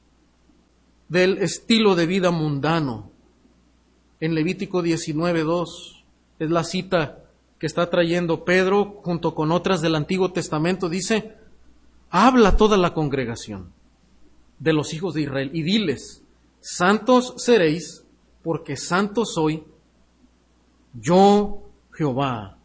del 1.07 1.39
estilo 1.39 1.95
de 1.95 2.05
vida 2.05 2.29
mundano 2.29 3.08
en 4.19 4.35
Levítico 4.35 4.81
19.2. 4.81 6.03
Es 6.39 6.49
la 6.49 6.63
cita 6.63 7.23
que 7.57 7.67
está 7.67 7.89
trayendo 7.89 8.45
Pedro 8.45 9.01
junto 9.03 9.35
con 9.35 9.51
otras 9.51 9.81
del 9.81 9.95
Antiguo 9.95 10.31
Testamento. 10.31 10.89
Dice, 10.89 11.35
habla 12.09 12.55
toda 12.55 12.77
la 12.77 12.93
congregación 12.93 13.73
de 14.59 14.73
los 14.73 14.93
hijos 14.93 15.13
de 15.13 15.21
Israel 15.21 15.51
y 15.53 15.63
diles, 15.63 16.23
santos 16.59 17.33
seréis 17.37 18.05
porque 18.43 18.77
santo 18.77 19.25
soy 19.25 19.63
yo 20.93 21.63
Jehová, 21.91 22.57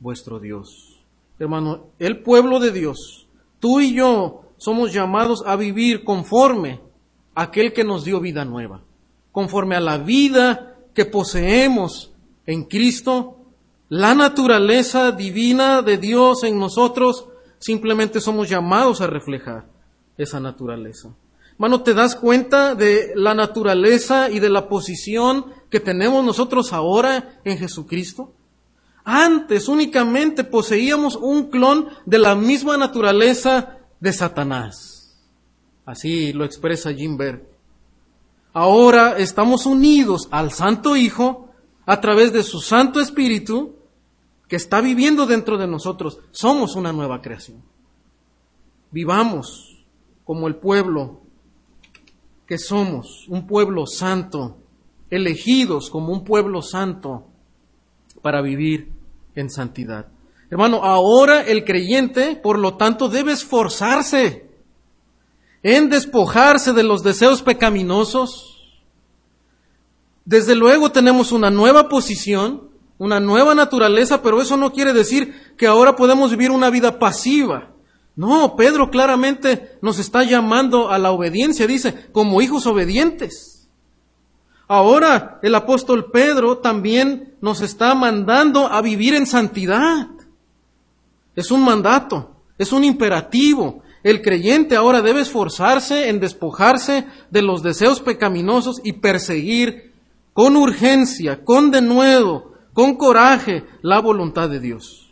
vuestro 0.00 0.40
Dios. 0.40 1.00
Hermano, 1.38 1.86
el 1.98 2.22
pueblo 2.22 2.58
de 2.60 2.70
Dios, 2.70 3.28
tú 3.60 3.80
y 3.80 3.94
yo 3.94 4.42
somos 4.56 4.92
llamados 4.92 5.42
a 5.46 5.56
vivir 5.56 6.04
conforme 6.04 6.80
a 7.34 7.42
aquel 7.42 7.72
que 7.72 7.84
nos 7.84 8.04
dio 8.04 8.20
vida 8.20 8.44
nueva, 8.44 8.82
conforme 9.30 9.76
a 9.76 9.80
la 9.80 9.98
vida 9.98 10.71
que 10.94 11.04
poseemos 11.04 12.12
en 12.46 12.64
Cristo, 12.64 13.38
la 13.88 14.14
naturaleza 14.14 15.12
divina 15.12 15.82
de 15.82 15.98
Dios 15.98 16.44
en 16.44 16.58
nosotros, 16.58 17.26
simplemente 17.58 18.20
somos 18.20 18.48
llamados 18.48 19.00
a 19.00 19.06
reflejar 19.06 19.66
esa 20.16 20.40
naturaleza. 20.40 21.14
Hermano, 21.52 21.82
¿te 21.82 21.94
das 21.94 22.16
cuenta 22.16 22.74
de 22.74 23.12
la 23.14 23.34
naturaleza 23.34 24.30
y 24.30 24.40
de 24.40 24.48
la 24.48 24.68
posición 24.68 25.46
que 25.70 25.78
tenemos 25.78 26.24
nosotros 26.24 26.72
ahora 26.72 27.40
en 27.44 27.58
Jesucristo? 27.58 28.32
Antes 29.04 29.68
únicamente 29.68 30.44
poseíamos 30.44 31.16
un 31.16 31.50
clon 31.50 31.88
de 32.06 32.18
la 32.18 32.34
misma 32.34 32.76
naturaleza 32.76 33.78
de 34.00 34.12
Satanás. 34.12 35.20
Así 35.84 36.32
lo 36.32 36.44
expresa 36.44 36.92
Jim 36.92 37.16
Berg. 37.16 37.51
Ahora 38.52 39.16
estamos 39.16 39.64
unidos 39.64 40.28
al 40.30 40.50
Santo 40.52 40.94
Hijo 40.94 41.48
a 41.86 42.00
través 42.00 42.32
de 42.32 42.42
su 42.42 42.60
Santo 42.60 43.00
Espíritu 43.00 43.76
que 44.46 44.56
está 44.56 44.82
viviendo 44.82 45.26
dentro 45.26 45.56
de 45.56 45.66
nosotros. 45.66 46.18
Somos 46.32 46.76
una 46.76 46.92
nueva 46.92 47.22
creación. 47.22 47.62
Vivamos 48.90 49.82
como 50.24 50.48
el 50.48 50.56
pueblo 50.56 51.22
que 52.46 52.58
somos, 52.58 53.26
un 53.28 53.46
pueblo 53.46 53.86
santo, 53.86 54.58
elegidos 55.08 55.88
como 55.88 56.12
un 56.12 56.22
pueblo 56.22 56.60
santo 56.60 57.28
para 58.20 58.42
vivir 58.42 58.92
en 59.34 59.48
santidad. 59.48 60.08
Hermano, 60.50 60.84
ahora 60.84 61.40
el 61.40 61.64
creyente, 61.64 62.36
por 62.36 62.58
lo 62.58 62.76
tanto, 62.76 63.08
debe 63.08 63.32
esforzarse 63.32 64.51
en 65.62 65.88
despojarse 65.88 66.72
de 66.72 66.82
los 66.82 67.02
deseos 67.02 67.42
pecaminosos. 67.42 68.72
Desde 70.24 70.54
luego 70.54 70.90
tenemos 70.90 71.32
una 71.32 71.50
nueva 71.50 71.88
posición, 71.88 72.70
una 72.98 73.20
nueva 73.20 73.54
naturaleza, 73.54 74.22
pero 74.22 74.40
eso 74.40 74.56
no 74.56 74.72
quiere 74.72 74.92
decir 74.92 75.54
que 75.56 75.66
ahora 75.66 75.96
podemos 75.96 76.30
vivir 76.30 76.50
una 76.50 76.70
vida 76.70 76.98
pasiva. 76.98 77.70
No, 78.14 78.56
Pedro 78.56 78.90
claramente 78.90 79.78
nos 79.80 79.98
está 79.98 80.22
llamando 80.22 80.90
a 80.90 80.98
la 80.98 81.12
obediencia, 81.12 81.66
dice, 81.66 82.08
como 82.12 82.42
hijos 82.42 82.66
obedientes. 82.66 83.68
Ahora 84.68 85.38
el 85.42 85.54
apóstol 85.54 86.10
Pedro 86.10 86.58
también 86.58 87.34
nos 87.40 87.60
está 87.60 87.94
mandando 87.94 88.66
a 88.66 88.80
vivir 88.82 89.14
en 89.14 89.26
santidad. 89.26 90.08
Es 91.34 91.50
un 91.50 91.64
mandato, 91.64 92.36
es 92.58 92.72
un 92.72 92.84
imperativo, 92.84 93.81
el 94.02 94.22
creyente 94.22 94.76
ahora 94.76 95.02
debe 95.02 95.20
esforzarse 95.20 96.08
en 96.08 96.20
despojarse 96.20 97.06
de 97.30 97.42
los 97.42 97.62
deseos 97.62 98.00
pecaminosos 98.00 98.80
y 98.82 98.94
perseguir 98.94 99.92
con 100.32 100.56
urgencia, 100.56 101.44
con 101.44 101.70
denuedo, 101.70 102.52
con 102.72 102.96
coraje 102.96 103.64
la 103.82 104.00
voluntad 104.00 104.48
de 104.48 104.60
Dios. 104.60 105.10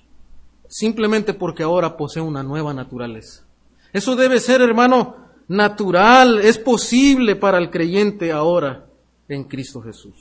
Simplemente 0.68 1.34
porque 1.34 1.62
ahora 1.62 1.96
posee 1.96 2.22
una 2.22 2.42
nueva 2.42 2.72
naturaleza. 2.72 3.44
Eso 3.92 4.16
debe 4.16 4.40
ser, 4.40 4.60
hermano, 4.60 5.16
natural, 5.48 6.40
es 6.40 6.58
posible 6.58 7.36
para 7.36 7.58
el 7.58 7.70
creyente 7.70 8.32
ahora 8.32 8.86
en 9.28 9.44
Cristo 9.44 9.82
Jesús. 9.82 10.14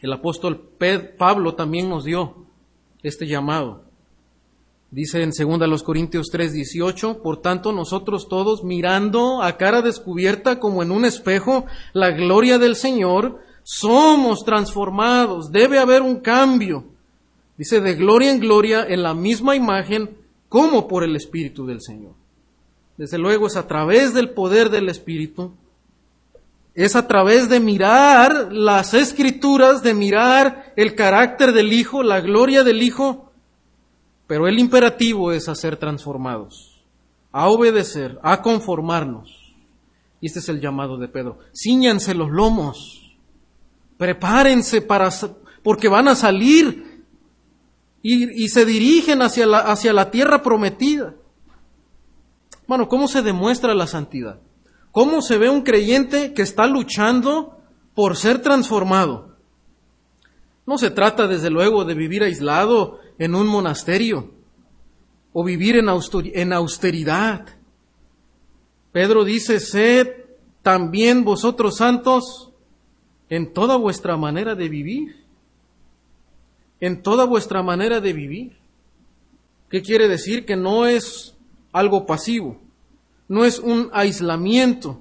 El 0.00 0.12
apóstol 0.12 0.70
Pablo 1.18 1.54
también 1.54 1.88
nos 1.88 2.04
dio 2.04 2.46
este 3.02 3.26
llamado. 3.26 3.83
Dice 4.94 5.24
en 5.24 5.32
2 5.32 5.82
Corintios 5.82 6.28
3, 6.30 6.52
18, 6.52 7.20
por 7.20 7.42
tanto 7.42 7.72
nosotros 7.72 8.28
todos 8.28 8.62
mirando 8.62 9.42
a 9.42 9.56
cara 9.56 9.82
descubierta 9.82 10.60
como 10.60 10.84
en 10.84 10.92
un 10.92 11.04
espejo 11.04 11.66
la 11.94 12.12
gloria 12.12 12.58
del 12.58 12.76
Señor, 12.76 13.40
somos 13.64 14.44
transformados, 14.44 15.50
debe 15.50 15.80
haber 15.80 16.02
un 16.02 16.20
cambio. 16.20 16.84
Dice 17.58 17.80
de 17.80 17.96
gloria 17.96 18.30
en 18.30 18.38
gloria 18.38 18.86
en 18.88 19.02
la 19.02 19.14
misma 19.14 19.56
imagen 19.56 20.16
como 20.48 20.86
por 20.86 21.02
el 21.02 21.16
Espíritu 21.16 21.66
del 21.66 21.80
Señor. 21.82 22.12
Desde 22.96 23.18
luego 23.18 23.48
es 23.48 23.56
a 23.56 23.66
través 23.66 24.14
del 24.14 24.30
poder 24.30 24.70
del 24.70 24.88
Espíritu, 24.88 25.50
es 26.76 26.94
a 26.94 27.08
través 27.08 27.48
de 27.48 27.58
mirar 27.58 28.52
las 28.52 28.94
escrituras, 28.94 29.82
de 29.82 29.92
mirar 29.92 30.72
el 30.76 30.94
carácter 30.94 31.52
del 31.52 31.72
Hijo, 31.72 32.04
la 32.04 32.20
gloria 32.20 32.62
del 32.62 32.80
Hijo, 32.80 33.23
pero 34.26 34.48
el 34.48 34.58
imperativo 34.58 35.32
es 35.32 35.48
a 35.48 35.54
ser 35.54 35.76
transformados, 35.76 36.82
a 37.32 37.48
obedecer, 37.48 38.18
a 38.22 38.40
conformarnos. 38.42 39.54
Y 40.20 40.26
este 40.26 40.38
es 40.38 40.48
el 40.48 40.60
llamado 40.60 40.96
de 40.96 41.08
Pedro. 41.08 41.38
Cíñanse 41.54 42.14
los 42.14 42.30
lomos, 42.30 43.16
prepárense 43.98 44.80
para, 44.80 45.10
porque 45.62 45.88
van 45.88 46.08
a 46.08 46.14
salir 46.14 47.04
y, 48.02 48.44
y 48.44 48.48
se 48.48 48.64
dirigen 48.64 49.20
hacia 49.20 49.46
la, 49.46 49.58
hacia 49.58 49.92
la 49.92 50.10
tierra 50.10 50.42
prometida. 50.42 51.14
Bueno, 52.66 52.88
¿cómo 52.88 53.08
se 53.08 53.22
demuestra 53.22 53.74
la 53.74 53.86
santidad? 53.86 54.40
¿Cómo 54.90 55.20
se 55.20 55.36
ve 55.36 55.50
un 55.50 55.62
creyente 55.62 56.32
que 56.32 56.42
está 56.42 56.66
luchando 56.66 57.58
por 57.94 58.16
ser 58.16 58.40
transformado? 58.40 59.36
No 60.66 60.78
se 60.78 60.90
trata, 60.90 61.26
desde 61.26 61.50
luego, 61.50 61.84
de 61.84 61.94
vivir 61.94 62.22
aislado 62.22 63.00
en 63.18 63.34
un 63.34 63.46
monasterio 63.46 64.32
o 65.32 65.44
vivir 65.44 65.76
en 65.76 66.52
austeridad. 66.52 67.46
Pedro 68.92 69.24
dice, 69.24 69.60
sed 69.60 70.08
también 70.62 71.24
vosotros 71.24 71.76
santos 71.76 72.52
en 73.28 73.52
toda 73.52 73.76
vuestra 73.76 74.16
manera 74.16 74.54
de 74.54 74.68
vivir. 74.68 75.24
En 76.80 77.02
toda 77.02 77.24
vuestra 77.24 77.62
manera 77.62 78.00
de 78.00 78.12
vivir. 78.12 78.56
¿Qué 79.68 79.82
quiere 79.82 80.06
decir? 80.08 80.44
Que 80.44 80.56
no 80.56 80.86
es 80.86 81.34
algo 81.72 82.06
pasivo, 82.06 82.60
no 83.26 83.44
es 83.44 83.58
un 83.58 83.90
aislamiento. 83.92 85.00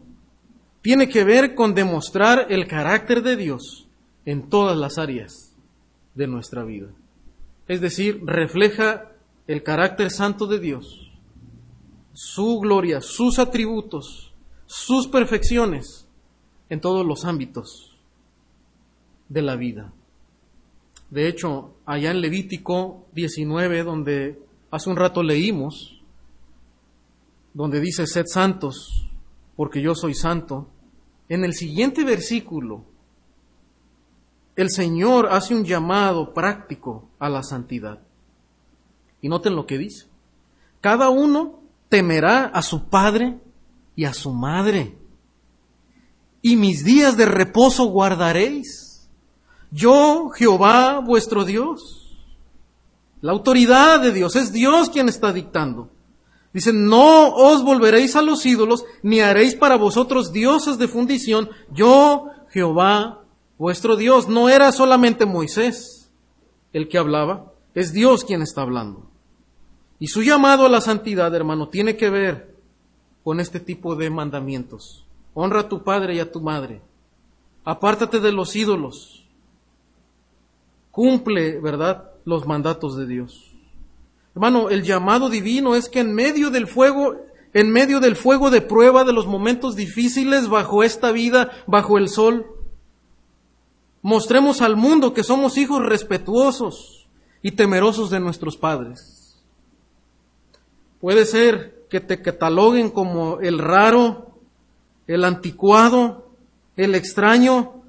Tiene 0.82 1.08
que 1.08 1.24
ver 1.24 1.54
con 1.54 1.76
demostrar 1.76 2.48
el 2.50 2.68
carácter 2.68 3.22
de 3.22 3.36
Dios 3.36 3.88
en 4.26 4.50
todas 4.50 4.76
las 4.76 4.98
áreas 4.98 5.56
de 6.16 6.28
nuestra 6.28 6.64
vida 6.64 6.90
es 7.68 7.82
decir, 7.82 8.22
refleja 8.26 9.12
el 9.48 9.64
carácter 9.64 10.12
santo 10.12 10.48
de 10.48 10.60
Dios, 10.60 11.12
su 12.14 12.60
gloria, 12.60 13.02
sus 13.02 13.40
atributos, 13.40 14.34
sus 14.66 15.08
perfecciones 15.08 16.08
en 16.70 16.82
todos 16.82 17.06
los 17.06 17.26
ámbitos 17.26 17.98
de 19.30 19.42
la 19.42 19.56
vida. 19.56 19.94
De 21.10 21.28
hecho, 21.28 21.76
allá 21.86 22.12
en 22.12 22.22
Levítico 22.22 23.06
19, 23.14 23.84
donde 23.84 24.40
hace 24.72 24.90
un 24.90 24.96
rato 24.96 25.22
leímos, 25.22 26.02
donde 27.54 27.80
dice, 27.80 28.08
sed 28.08 28.26
santos, 28.26 29.10
porque 29.56 29.82
yo 29.82 29.94
soy 29.94 30.16
santo, 30.16 30.68
en 31.30 31.44
el 31.44 31.54
siguiente 31.54 32.04
versículo, 32.04 32.86
el 34.56 34.70
Señor 34.70 35.28
hace 35.32 35.56
un 35.56 35.66
llamado 35.66 36.34
práctico 36.34 37.10
a 37.20 37.30
la 37.30 37.44
santidad. 37.44 38.00
Y 39.22 39.30
noten 39.30 39.56
lo 39.56 39.66
que 39.66 39.78
dice. 39.78 40.08
Cada 40.82 41.10
uno 41.10 41.60
temerá 41.90 42.46
a 42.46 42.62
su 42.62 42.90
padre 42.90 43.40
y 43.96 44.06
a 44.06 44.14
su 44.14 44.32
madre. 44.32 44.98
y 46.46 46.58
mis 46.58 46.84
días 46.84 47.16
de 47.16 47.26
reposo 47.26 47.86
guardaréis. 47.86 49.08
Yo, 49.72 50.30
Jehová, 50.36 51.00
vuestro 51.00 51.46
Dios. 51.46 52.18
La 53.22 53.32
autoridad 53.32 54.02
de 54.02 54.12
Dios, 54.12 54.36
es 54.36 54.52
Dios 54.52 54.90
quien 54.90 55.08
está 55.08 55.32
dictando. 55.32 55.90
Dice, 56.54 56.74
no 56.74 57.30
os 57.30 57.64
volveréis 57.64 58.18
a 58.18 58.22
los 58.22 58.46
ídolos, 58.46 58.84
ni 59.02 59.22
haréis 59.22 59.56
para 59.56 59.78
vosotros 59.78 60.34
dioses 60.34 60.78
de 60.78 60.90
fundición. 60.90 61.50
Yo, 61.72 62.26
Jehová, 62.50 63.23
vuestro 63.58 63.96
Dios. 63.96 64.28
No 64.28 64.50
era 64.50 64.72
solamente 64.72 65.26
Moisés 65.26 66.12
el 66.74 66.88
que 66.88 66.98
hablaba, 66.98 67.54
es 67.74 67.94
Dios 67.94 68.24
quien 68.24 68.42
está 68.42 68.62
hablando. 68.62 69.10
Y 70.00 70.08
su 70.08 70.22
llamado 70.22 70.66
a 70.66 70.70
la 70.70 70.82
santidad, 70.82 71.34
hermano, 71.34 71.70
tiene 71.70 71.96
que 71.96 72.10
ver 72.10 72.56
con 73.24 73.40
este 73.40 73.60
tipo 73.60 73.96
de 73.96 74.10
mandamientos. 74.10 75.06
Honra 75.34 75.62
a 75.62 75.70
tu 75.70 75.84
padre 75.84 76.16
y 76.16 76.20
a 76.20 76.32
tu 76.32 76.42
madre. 76.42 76.82
Apártate 77.64 78.20
de 78.20 78.32
los 78.32 78.56
ídolos. 78.56 79.26
Cumple, 80.92 81.60
¿verdad?, 81.60 82.12
los 82.26 82.46
mandatos 82.46 82.98
de 82.98 83.08
Dios. 83.08 83.54
Hermano, 84.36 84.70
el 84.70 84.84
llamado 84.84 85.30
divino 85.30 85.76
es 85.76 85.90
que 85.90 86.00
en 86.00 86.14
medio 86.14 86.50
del 86.50 86.68
fuego, 86.68 87.16
en 87.54 87.72
medio 87.72 88.00
del 88.00 88.16
fuego 88.16 88.50
de 88.50 88.62
prueba 88.62 89.04
de 89.04 89.14
los 89.14 89.28
momentos 89.28 89.76
difíciles 89.76 90.50
bajo 90.50 90.84
esta 90.84 91.12
vida, 91.12 91.52
bajo 91.68 91.98
el 91.98 92.10
sol, 92.10 92.46
mostremos 94.04 94.62
al 94.62 94.76
mundo 94.76 95.14
que 95.14 95.24
somos 95.24 95.58
hijos 95.58 95.84
respetuosos 95.84 97.08
y 97.42 97.52
temerosos 97.54 98.12
de 98.12 98.20
nuestros 98.20 98.58
padres. 98.58 99.42
Puede 101.02 101.26
ser 101.26 101.86
que 101.90 102.00
te 102.00 102.22
cataloguen 102.22 102.92
como 102.92 103.40
el 103.40 103.58
raro, 103.58 104.38
el 105.08 105.26
anticuado, 105.26 106.30
el 106.76 106.96
extraño, 106.96 107.84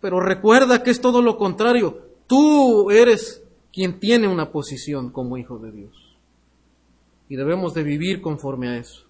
pero 0.00 0.20
recuerda 0.20 0.82
que 0.82 0.90
es 0.90 1.00
todo 1.00 1.22
lo 1.22 1.36
contrario. 1.36 2.02
Tú 2.26 2.90
eres 2.90 3.42
quien 3.72 4.00
tiene 4.00 4.28
una 4.28 4.50
posición 4.50 5.10
como 5.10 5.36
hijo 5.36 5.58
de 5.58 5.72
Dios. 5.72 6.16
Y 7.28 7.36
debemos 7.36 7.74
de 7.74 7.82
vivir 7.82 8.20
conforme 8.20 8.68
a 8.68 8.76
eso. 8.78 9.04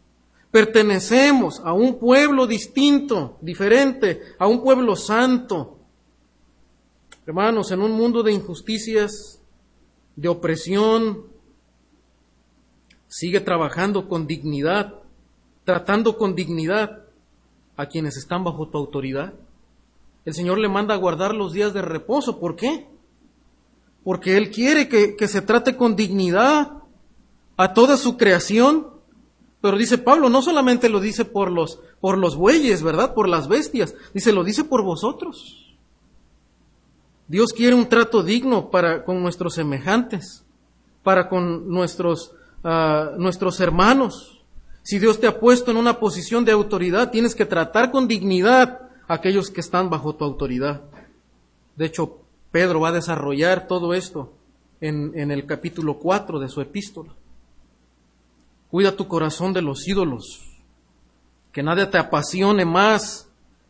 Pertenecemos 0.51 1.61
a 1.65 1.73
un 1.73 1.99
pueblo 1.99 2.47
distinto, 2.47 3.37
diferente, 3.41 4.23
a 4.39 4.47
un 4.47 4.63
pueblo 4.63 4.97
santo. 4.97 5.78
Hermanos, 7.29 7.73
en 7.73 7.83
un 7.83 7.93
mundo 7.93 8.23
de 8.23 8.33
injusticias, 8.33 9.39
de 10.17 10.29
opresión, 10.31 11.27
sigue 13.07 13.41
trabajando 13.41 14.09
con 14.09 14.27
dignidad, 14.27 14.95
tratando 15.65 16.17
con 16.17 16.35
dignidad 16.35 17.03
a 17.77 17.85
quienes 17.85 18.17
están 18.17 18.45
bajo 18.45 18.69
tu 18.69 18.79
autoridad. 18.79 19.35
El 20.25 20.33
Señor 20.33 20.57
le 20.57 20.71
manda 20.71 20.95
a 20.95 20.97
guardar 20.97 21.35
los 21.35 21.53
días 21.53 21.75
de 21.75 21.83
reposo. 21.83 22.41
¿Por 22.41 22.57
qué? 22.57 22.87
Porque 24.05 24.39
Él 24.39 24.51
quiere 24.51 24.89
que, 24.89 25.15
que 25.15 25.29
se 25.29 25.43
trate 25.43 25.77
con 25.77 25.97
dignidad 25.97 26.79
a 27.59 27.75
toda 27.75 27.99
su 27.99 28.17
creación. 28.17 28.87
Pero 29.61 29.77
dice 29.77 29.99
Pablo, 29.99 30.31
no 30.31 30.41
solamente 30.41 30.89
lo 30.89 30.99
dice 30.99 31.27
por 31.27 31.53
los, 31.53 31.79
por 32.01 32.17
los 32.17 32.37
bueyes, 32.37 32.83
¿verdad? 32.83 33.13
Por 33.13 33.29
las 33.29 33.49
bestias. 33.49 33.95
Dice, 34.15 34.33
lo 34.33 34.45
dice 34.45 34.65
por 34.65 34.83
vosotros. 34.83 35.68
Dios 37.29 37.53
quiere 37.53 37.75
un 37.75 37.87
trato 37.87 38.23
digno 38.23 38.71
para 38.71 39.05
con 39.05 39.23
nuestros 39.23 39.55
semejantes, 39.55 40.47
para 41.03 41.29
con 41.29 41.69
nuestros, 41.69 42.33
uh, 42.65 43.19
nuestros 43.19 43.61
hermanos. 43.61 44.43
Si 44.83 44.99
Dios 44.99 45.21
te 45.21 45.27
ha 45.27 45.39
puesto 45.39 45.71
en 45.71 45.77
una 45.77 46.01
posición 46.01 46.47
de 46.47 46.53
autoridad, 46.53 47.11
tienes 47.11 47.35
que 47.35 47.45
tratar 47.45 47.91
con 47.91 48.09
dignidad 48.09 48.81
a 49.07 49.15
aquellos 49.15 49.51
que 49.51 49.61
están 49.61 49.91
bajo 49.91 50.15
tu 50.15 50.25
autoridad. 50.25 50.83
De 51.77 51.85
hecho, 51.85 52.23
Pedro 52.51 52.81
va 52.81 52.89
a 52.89 52.93
desarrollar 52.93 53.67
todo 53.67 53.93
esto 53.93 54.33
en, 54.81 55.13
en 55.15 55.31
el 55.31 55.45
capítulo 55.45 55.99
4 55.99 56.39
de 56.39 56.49
su 56.49 56.63
epístola. 56.63 57.15
Cuida 58.71 58.97
tu 58.97 59.07
corazón 59.07 59.53
de 59.53 59.61
los 59.61 59.87
ídolos, 59.87 60.57
que 61.53 61.63
nada 61.63 61.91
te 61.91 61.99
apasione 61.99 62.65
más 62.65 63.28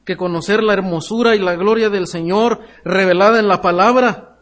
que 0.08 0.16
conocer 0.16 0.62
la 0.62 0.72
hermosura 0.72 1.36
y 1.36 1.38
la 1.38 1.54
gloria 1.54 1.90
del 1.90 2.06
Señor 2.06 2.60
revelada 2.82 3.38
en 3.38 3.46
la 3.46 3.60
palabra. 3.60 4.38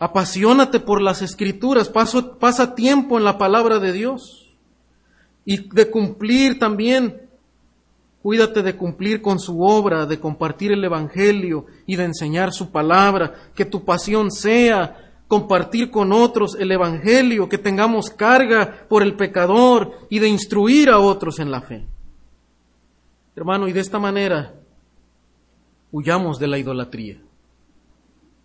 Apasionate 0.00 0.80
por 0.80 1.00
las 1.00 1.22
escrituras, 1.22 1.88
pasa 1.88 2.74
tiempo 2.74 3.18
en 3.18 3.24
la 3.24 3.38
palabra 3.38 3.78
de 3.78 3.92
Dios 3.92 4.48
y 5.44 5.68
de 5.68 5.88
cumplir 5.92 6.58
también. 6.58 7.28
Cuídate 8.20 8.64
de 8.64 8.74
cumplir 8.74 9.22
con 9.22 9.38
su 9.38 9.62
obra, 9.62 10.06
de 10.06 10.18
compartir 10.18 10.72
el 10.72 10.82
Evangelio 10.82 11.66
y 11.86 11.94
de 11.94 12.06
enseñar 12.06 12.52
su 12.52 12.72
palabra. 12.72 13.34
Que 13.54 13.64
tu 13.64 13.84
pasión 13.84 14.32
sea 14.32 15.12
compartir 15.28 15.92
con 15.92 16.10
otros 16.10 16.56
el 16.58 16.72
Evangelio, 16.72 17.48
que 17.48 17.58
tengamos 17.58 18.10
carga 18.10 18.88
por 18.88 19.04
el 19.04 19.14
pecador 19.14 19.92
y 20.10 20.18
de 20.18 20.26
instruir 20.26 20.90
a 20.90 20.98
otros 20.98 21.38
en 21.38 21.52
la 21.52 21.60
fe. 21.60 21.86
Hermano, 23.38 23.68
y 23.68 23.72
de 23.72 23.78
esta 23.78 24.00
manera 24.00 24.52
huyamos 25.92 26.40
de 26.40 26.48
la 26.48 26.58
idolatría, 26.58 27.22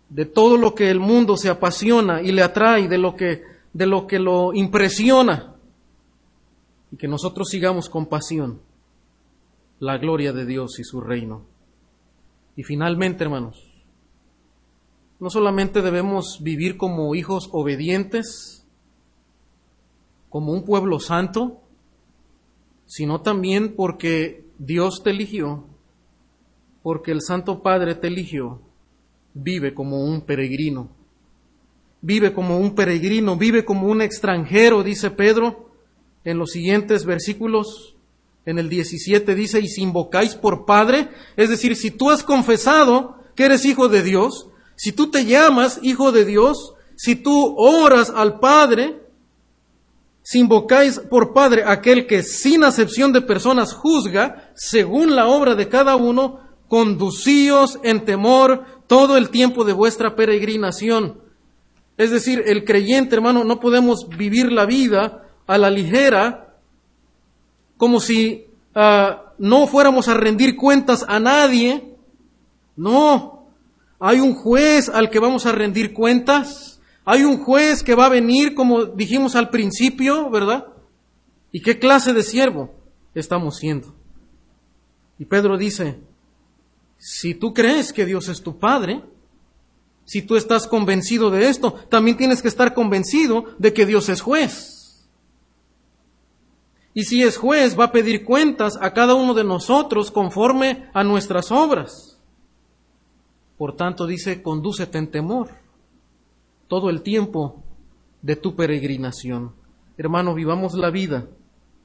de 0.08 0.24
todo 0.24 0.56
lo 0.56 0.72
que 0.76 0.88
el 0.88 1.00
mundo 1.00 1.36
se 1.36 1.48
apasiona 1.48 2.22
y 2.22 2.30
le 2.30 2.44
atrae, 2.44 2.86
de 2.86 2.98
lo 2.98 3.16
que, 3.16 3.42
de 3.72 3.86
lo, 3.86 4.06
que 4.06 4.20
lo 4.20 4.54
impresiona 4.54 5.56
y 6.92 6.96
que 6.96 7.08
nosotros 7.08 7.48
sigamos 7.48 7.88
con 7.88 8.06
pasión 8.06 8.60
la 9.80 9.98
gloria 9.98 10.32
de 10.32 10.46
Dios 10.46 10.78
y 10.78 10.84
su 10.84 11.00
reino. 11.00 11.44
Y 12.54 12.62
finalmente, 12.62 13.24
hermanos, 13.24 13.60
no 15.18 15.28
solamente 15.28 15.82
debemos 15.82 16.38
vivir 16.40 16.76
como 16.76 17.16
hijos 17.16 17.48
obedientes, 17.50 18.64
como 20.30 20.52
un 20.52 20.64
pueblo 20.64 21.00
santo, 21.00 21.62
sino 22.86 23.22
también 23.22 23.74
porque 23.74 24.43
Dios 24.58 25.02
te 25.02 25.10
eligió, 25.10 25.66
porque 26.82 27.12
el 27.12 27.22
Santo 27.22 27.62
Padre 27.62 27.94
te 27.94 28.08
eligió, 28.08 28.60
vive 29.32 29.74
como 29.74 30.04
un 30.04 30.20
peregrino. 30.22 30.90
Vive 32.00 32.34
como 32.34 32.58
un 32.58 32.74
peregrino, 32.74 33.36
vive 33.36 33.64
como 33.64 33.88
un 33.88 34.02
extranjero, 34.02 34.82
dice 34.82 35.10
Pedro, 35.10 35.70
en 36.24 36.38
los 36.38 36.50
siguientes 36.50 37.06
versículos, 37.06 37.96
en 38.44 38.58
el 38.58 38.68
17 38.68 39.34
dice, 39.34 39.60
y 39.60 39.68
si 39.68 39.82
invocáis 39.82 40.34
por 40.34 40.66
Padre, 40.66 41.08
es 41.36 41.48
decir, 41.48 41.76
si 41.76 41.90
tú 41.90 42.10
has 42.10 42.22
confesado 42.22 43.16
que 43.34 43.44
eres 43.44 43.64
hijo 43.64 43.88
de 43.88 44.02
Dios, 44.02 44.48
si 44.76 44.92
tú 44.92 45.10
te 45.10 45.24
llamas 45.24 45.80
hijo 45.82 46.12
de 46.12 46.24
Dios, 46.24 46.74
si 46.96 47.16
tú 47.16 47.54
oras 47.56 48.12
al 48.14 48.38
Padre, 48.38 49.00
si 50.22 50.40
invocáis 50.40 50.98
por 50.98 51.32
Padre 51.32 51.64
aquel 51.66 52.06
que 52.06 52.22
sin 52.22 52.64
acepción 52.64 53.12
de 53.12 53.22
personas 53.22 53.72
juzga, 53.72 54.43
según 54.54 55.14
la 55.14 55.26
obra 55.26 55.54
de 55.54 55.68
cada 55.68 55.96
uno, 55.96 56.40
conducíos 56.68 57.78
en 57.82 58.04
temor 58.04 58.64
todo 58.86 59.16
el 59.16 59.30
tiempo 59.30 59.64
de 59.64 59.72
vuestra 59.72 60.16
peregrinación. 60.16 61.20
Es 61.96 62.10
decir, 62.10 62.42
el 62.46 62.64
creyente, 62.64 63.14
hermano, 63.14 63.44
no 63.44 63.60
podemos 63.60 64.08
vivir 64.08 64.50
la 64.50 64.66
vida 64.66 65.28
a 65.46 65.58
la 65.58 65.70
ligera, 65.70 66.56
como 67.76 68.00
si 68.00 68.46
uh, 68.74 69.14
no 69.38 69.66
fuéramos 69.66 70.08
a 70.08 70.14
rendir 70.14 70.56
cuentas 70.56 71.04
a 71.06 71.20
nadie. 71.20 71.96
No, 72.76 73.46
hay 74.00 74.20
un 74.20 74.34
juez 74.34 74.88
al 74.88 75.10
que 75.10 75.20
vamos 75.20 75.46
a 75.46 75.52
rendir 75.52 75.92
cuentas. 75.92 76.80
Hay 77.04 77.22
un 77.22 77.38
juez 77.38 77.82
que 77.82 77.94
va 77.94 78.06
a 78.06 78.10
venir, 78.10 78.54
como 78.54 78.86
dijimos 78.86 79.36
al 79.36 79.50
principio, 79.50 80.30
¿verdad? 80.30 80.66
¿Y 81.52 81.60
qué 81.60 81.78
clase 81.78 82.12
de 82.12 82.22
siervo 82.22 82.74
estamos 83.14 83.58
siendo? 83.58 83.94
Y 85.24 85.26
Pedro 85.26 85.56
dice, 85.56 85.98
si 86.98 87.34
tú 87.34 87.54
crees 87.54 87.94
que 87.94 88.04
Dios 88.04 88.28
es 88.28 88.42
tu 88.42 88.58
Padre, 88.58 89.02
si 90.04 90.20
tú 90.20 90.36
estás 90.36 90.66
convencido 90.66 91.30
de 91.30 91.48
esto, 91.48 91.72
también 91.88 92.18
tienes 92.18 92.42
que 92.42 92.48
estar 92.48 92.74
convencido 92.74 93.46
de 93.58 93.72
que 93.72 93.86
Dios 93.86 94.10
es 94.10 94.20
juez. 94.20 95.08
Y 96.92 97.04
si 97.04 97.22
es 97.22 97.38
juez, 97.38 97.74
va 97.80 97.84
a 97.84 97.92
pedir 97.92 98.22
cuentas 98.22 98.76
a 98.78 98.92
cada 98.92 99.14
uno 99.14 99.32
de 99.32 99.44
nosotros 99.44 100.10
conforme 100.10 100.90
a 100.92 101.02
nuestras 101.02 101.50
obras. 101.50 102.20
Por 103.56 103.76
tanto, 103.76 104.06
dice, 104.06 104.42
condúcete 104.42 104.98
en 104.98 105.10
temor 105.10 105.48
todo 106.68 106.90
el 106.90 107.00
tiempo 107.00 107.62
de 108.20 108.36
tu 108.36 108.54
peregrinación. 108.56 109.54
Hermano, 109.96 110.34
vivamos 110.34 110.74
la 110.74 110.90
vida 110.90 111.28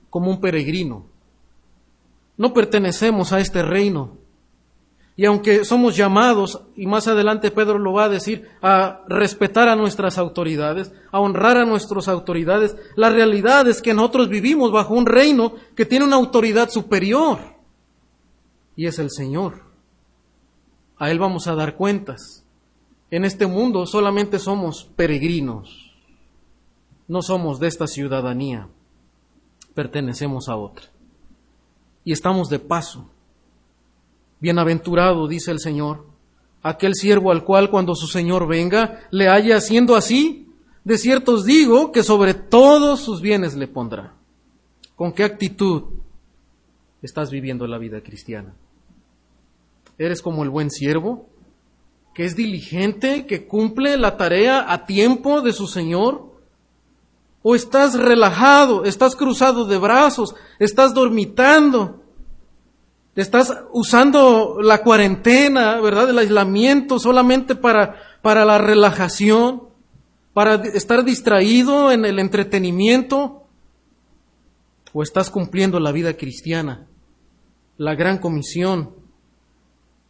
como 0.10 0.30
un 0.30 0.41
peregrino. 0.41 1.06
No 2.39 2.54
pertenecemos 2.54 3.34
a 3.34 3.39
este 3.39 3.62
reino, 3.62 4.17
y 5.19 5.25
aunque 5.25 5.65
somos 5.65 5.97
llamados, 5.97 6.62
y 6.78 6.86
más 6.88 7.10
adelante 7.10 7.52
Pedro 7.52 7.78
lo 7.78 7.91
va 7.91 8.06
a 8.06 8.10
decir, 8.10 8.47
a 8.62 9.02
respetar 9.10 9.67
a 9.67 9.75
nuestras 9.75 10.17
autoridades, 10.17 10.93
a 11.12 11.19
honrar 11.19 11.58
a 11.58 11.65
nuestras 11.65 12.08
autoridades, 12.08 12.78
la 12.95 13.10
realidad 13.10 13.67
es 13.67 13.82
que 13.82 13.93
nosotros 13.93 14.30
vivimos 14.30 14.71
bajo 14.71 14.93
un 14.93 15.06
reino 15.06 15.56
que 15.75 15.86
tiene 15.86 16.06
una 16.06 16.15
autoridad 16.15 16.69
superior. 16.69 17.39
y 18.78 18.86
es 18.86 18.97
el 18.97 19.12
Señor. 19.12 19.65
A 20.97 21.12
Él 21.12 21.19
vamos 21.19 21.47
a 21.47 21.56
dar 21.56 21.75
cuentas. 21.75 22.45
En 23.12 23.25
este 23.25 23.45
mundo 23.45 23.86
solamente 23.86 24.39
somos 24.39 24.86
peregrinos. 24.95 25.93
No 27.10 27.21
somos 27.21 27.60
de 27.60 27.67
esta 27.67 27.88
ciudadanía. 27.88 28.69
Pertenecemos 29.73 30.47
a 30.47 30.56
otra. 30.56 30.86
Y 32.03 32.12
estamos 32.12 32.49
de 32.49 32.59
paso. 32.59 33.09
Bienaventurado, 34.39 35.27
dice 35.27 35.51
el 35.51 35.59
Señor, 35.59 36.05
aquel 36.62 36.95
siervo 36.95 37.31
al 37.31 37.43
cual 37.43 37.69
cuando 37.69 37.95
su 37.95 38.07
Señor 38.07 38.47
venga 38.47 39.01
le 39.12 39.27
haya 39.27 39.57
haciendo 39.57 39.95
así. 39.95 40.47
De 40.83 40.97
cierto 40.97 41.33
os 41.33 41.45
digo 41.45 41.91
que 41.91 42.03
sobre 42.03 42.33
todos 42.33 43.01
sus 43.01 43.21
bienes 43.21 43.55
le 43.55 43.67
pondrá. 43.67 44.15
¿Con 44.95 45.12
qué 45.13 45.23
actitud 45.23 45.83
estás 47.01 47.31
viviendo 47.31 47.67
la 47.67 47.77
vida 47.77 48.01
cristiana? 48.01 48.53
¿Eres 49.97 50.21
como 50.21 50.43
el 50.43 50.49
buen 50.49 50.71
siervo, 50.71 51.27
que 52.13 52.25
es 52.25 52.35
diligente, 52.35 53.25
que 53.25 53.45
cumple 53.45 53.97
la 53.97 54.17
tarea 54.17 54.71
a 54.71 54.85
tiempo 54.85 55.41
de 55.41 55.53
su 55.53 55.67
Señor? 55.67 56.28
¿O 57.41 57.56
estás 57.56 57.97
relajado, 57.97 58.84
estás 58.84 59.15
cruzado 59.15 59.65
de 59.65 59.78
brazos, 59.78 60.36
estás 60.60 60.93
dormitando, 60.93 62.02
estás 63.15 63.58
usando 63.71 64.58
la 64.62 64.84
cuarentena, 64.84 65.80
¿verdad? 65.80 66.10
El 66.10 66.19
aislamiento 66.19 66.99
solamente 66.99 67.56
para, 67.56 67.95
para 68.21 68.43
la 68.43 68.58
relajación, 68.58 69.63
para 70.34 70.56
estar 70.56 71.04
distraído 71.04 71.91
en 71.91 72.06
el 72.06 72.19
entretenimiento? 72.19 73.43
¿O 74.91 75.04
estás 75.04 75.30
cumpliendo 75.30 75.80
la 75.80 75.91
vida 75.91 76.17
cristiana, 76.17 76.88
la 77.78 77.95
gran 77.95 78.17
comisión, 78.17 78.95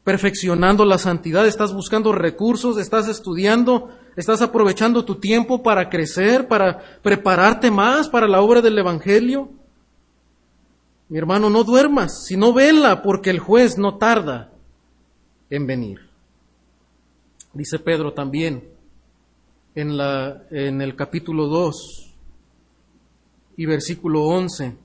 perfeccionando 0.04 0.86
la 0.86 0.98
santidad, 0.98 1.46
estás 1.46 1.74
buscando 1.74 2.14
recursos, 2.14 2.78
estás 2.78 3.08
estudiando, 3.08 3.90
estás 4.20 4.42
aprovechando 4.42 5.06
tu 5.06 5.16
tiempo 5.16 5.64
para 5.64 5.90
crecer, 5.90 6.48
para 6.50 7.00
prepararte 7.02 7.72
más 7.72 8.10
para 8.10 8.28
la 8.28 8.42
obra 8.42 8.62
del 8.62 8.78
Evangelio. 8.78 9.50
Mi 11.08 11.18
hermano, 11.18 11.50
no 11.50 11.64
duermas, 11.64 12.26
sino 12.26 12.52
vela, 12.52 13.02
porque 13.02 13.30
el 13.30 13.40
juez 13.40 13.78
no 13.78 13.98
tarda 13.98 14.52
en 15.50 15.66
venir. 15.66 16.02
Dice 17.54 17.80
Pedro 17.80 18.14
también 18.14 18.70
en, 19.74 19.98
la, 19.98 20.44
en 20.52 20.82
el 20.82 20.98
capítulo 20.98 21.48
2 21.48 22.14
y 23.56 23.66
versículo 23.66 24.26
11. 24.26 24.76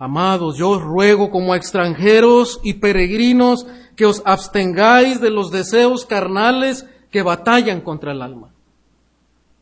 Amados, 0.00 0.58
yo 0.58 0.70
os 0.70 0.82
ruego 0.82 1.30
como 1.30 1.52
a 1.52 1.56
extranjeros 1.56 2.58
y 2.64 2.74
peregrinos 2.74 3.66
que 3.94 4.04
os 4.04 4.20
abstengáis 4.24 5.20
de 5.20 5.30
los 5.30 5.52
deseos 5.52 6.04
carnales 6.06 6.86
que 7.10 7.22
batallan 7.22 7.80
contra 7.80 8.12
el 8.12 8.22
alma. 8.22 8.52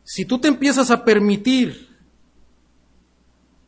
Si 0.03 0.25
tú 0.25 0.39
te 0.39 0.47
empiezas 0.47 0.91
a 0.91 1.03
permitir 1.03 1.89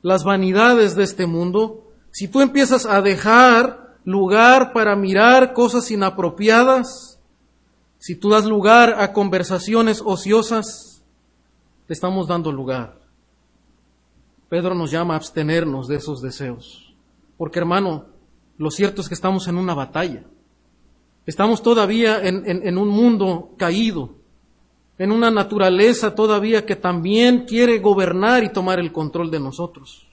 las 0.02 0.24
vanidades 0.24 0.96
de 0.96 1.04
este 1.04 1.26
mundo, 1.26 1.92
si 2.12 2.28
tú 2.28 2.42
empiezas 2.42 2.86
a 2.86 3.02
dejar 3.02 3.98
lugar 4.04 4.74
para 4.74 4.96
mirar 4.96 5.54
cosas 5.54 5.92
inapropiadas, 5.92 7.20
si 8.00 8.16
tú 8.16 8.30
das 8.30 8.46
lugar 8.46 8.96
a 9.00 9.14
conversaciones 9.14 10.02
ociosas, 10.04 11.04
te 11.86 11.94
estamos 11.94 12.28
dando 12.28 12.52
lugar 12.52 13.02
Pedro 14.52 14.76
nos 14.76 14.92
llama 14.92 15.14
a 15.14 15.18
abstenernos 15.18 15.88
de 15.88 15.96
esos 15.96 16.22
deseos. 16.22 16.94
Porque 17.38 17.60
hermano, 17.60 18.08
lo 18.58 18.70
cierto 18.70 19.00
es 19.00 19.08
que 19.08 19.14
estamos 19.14 19.48
en 19.48 19.56
una 19.56 19.74
batalla. 19.74 20.26
Estamos 21.26 21.62
todavía 21.62 22.20
en, 22.24 22.78
un 22.78 22.88
mundo 22.88 23.52
caído, 23.58 24.16
en 24.98 25.12
una 25.12 25.30
naturaleza 25.30 26.16
todavía 26.16 26.66
que 26.66 26.76
también 26.76 27.46
quiere 27.46 27.80
gobernar 27.80 28.44
y 28.44 28.52
tomar 28.52 28.80
el 28.80 28.92
control 28.92 29.30
de 29.30 29.40
nosotros. 29.40 30.08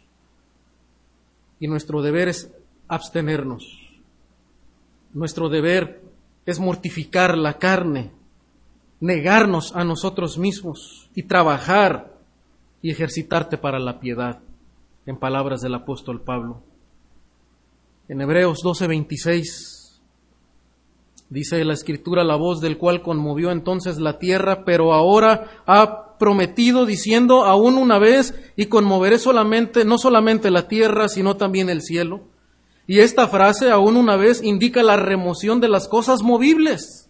Y 1.61 1.67
nuestro 1.67 2.03
deber 2.03 2.29
es 2.29 2.53
abstenernos. 2.89 3.65
Nuestro 5.15 5.49
deber 5.49 6.03
es 6.45 6.61
mortificar 6.61 7.37
la 7.39 7.59
carne, 7.59 8.13
negarnos 9.01 9.75
a 9.75 9.85
nosotros 9.85 10.37
mismos 10.37 11.09
y 11.15 11.23
trabajar 11.23 12.19
y 12.83 12.91
ejercitarte 12.91 13.57
para 13.57 13.79
la 13.79 13.99
piedad, 13.99 14.41
en 15.07 15.17
palabras 15.17 15.63
del 15.63 15.75
apóstol 15.75 16.21
Pablo. 16.21 16.63
En 18.09 18.21
Hebreos 18.21 18.63
12:26 18.63 19.78
dice 21.31 21.65
la 21.65 21.75
escritura, 21.75 22.25
la 22.25 22.37
voz 22.37 22.61
del 22.61 22.79
cual 22.79 23.03
conmovió 23.03 23.51
entonces 23.51 23.99
la 23.99 24.19
tierra, 24.19 24.65
pero 24.65 24.93
ahora 24.95 25.63
ha 25.67 26.17
prometido 26.19 26.87
diciendo 26.87 27.45
aún 27.45 27.77
una 27.77 27.99
vez 27.99 28.35
y 28.57 28.67
conmoveré 28.67 29.19
solamente, 29.19 29.85
no 29.85 29.99
solamente 29.99 30.51
la 30.51 30.69
tierra, 30.69 31.09
sino 31.09 31.37
también 31.37 31.69
el 31.69 31.83
cielo. 31.83 32.23
Y 32.87 33.01
esta 33.01 33.29
frase 33.29 33.71
aún 33.71 33.97
una 33.97 34.17
vez 34.17 34.43
indica 34.43 34.83
la 34.83 34.97
remoción 34.97 35.61
de 35.61 35.69
las 35.69 35.89
cosas 35.89 36.23
movibles 36.23 37.09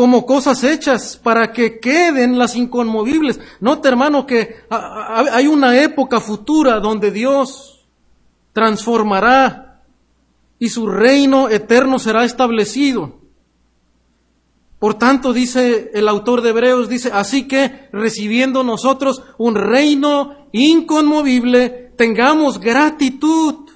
como 0.00 0.24
cosas 0.24 0.64
hechas 0.64 1.20
para 1.22 1.52
que 1.52 1.78
queden 1.78 2.38
las 2.38 2.56
inconmovibles. 2.56 3.38
Note, 3.60 3.86
hermano, 3.86 4.26
que 4.26 4.56
hay 4.70 5.46
una 5.46 5.78
época 5.82 6.20
futura 6.20 6.80
donde 6.80 7.10
Dios 7.10 7.86
transformará 8.54 9.69
y 10.60 10.68
su 10.68 10.86
reino 10.86 11.48
eterno 11.48 11.98
será 11.98 12.24
establecido. 12.24 13.18
Por 14.78 14.94
tanto, 14.94 15.32
dice 15.32 15.90
el 15.94 16.06
autor 16.06 16.42
de 16.42 16.50
Hebreos, 16.50 16.88
dice, 16.88 17.10
así 17.12 17.48
que 17.48 17.88
recibiendo 17.92 18.62
nosotros 18.62 19.22
un 19.38 19.56
reino 19.56 20.46
inconmovible, 20.52 21.92
tengamos 21.96 22.60
gratitud 22.60 23.70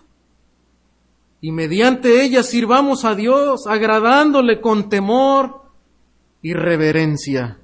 y 1.40 1.52
mediante 1.52 2.22
ella 2.22 2.42
sirvamos 2.42 3.04
a 3.04 3.14
Dios, 3.14 3.66
agradándole 3.66 4.60
con 4.60 4.88
temor 4.88 5.62
y 6.42 6.52
reverencia. 6.52 7.58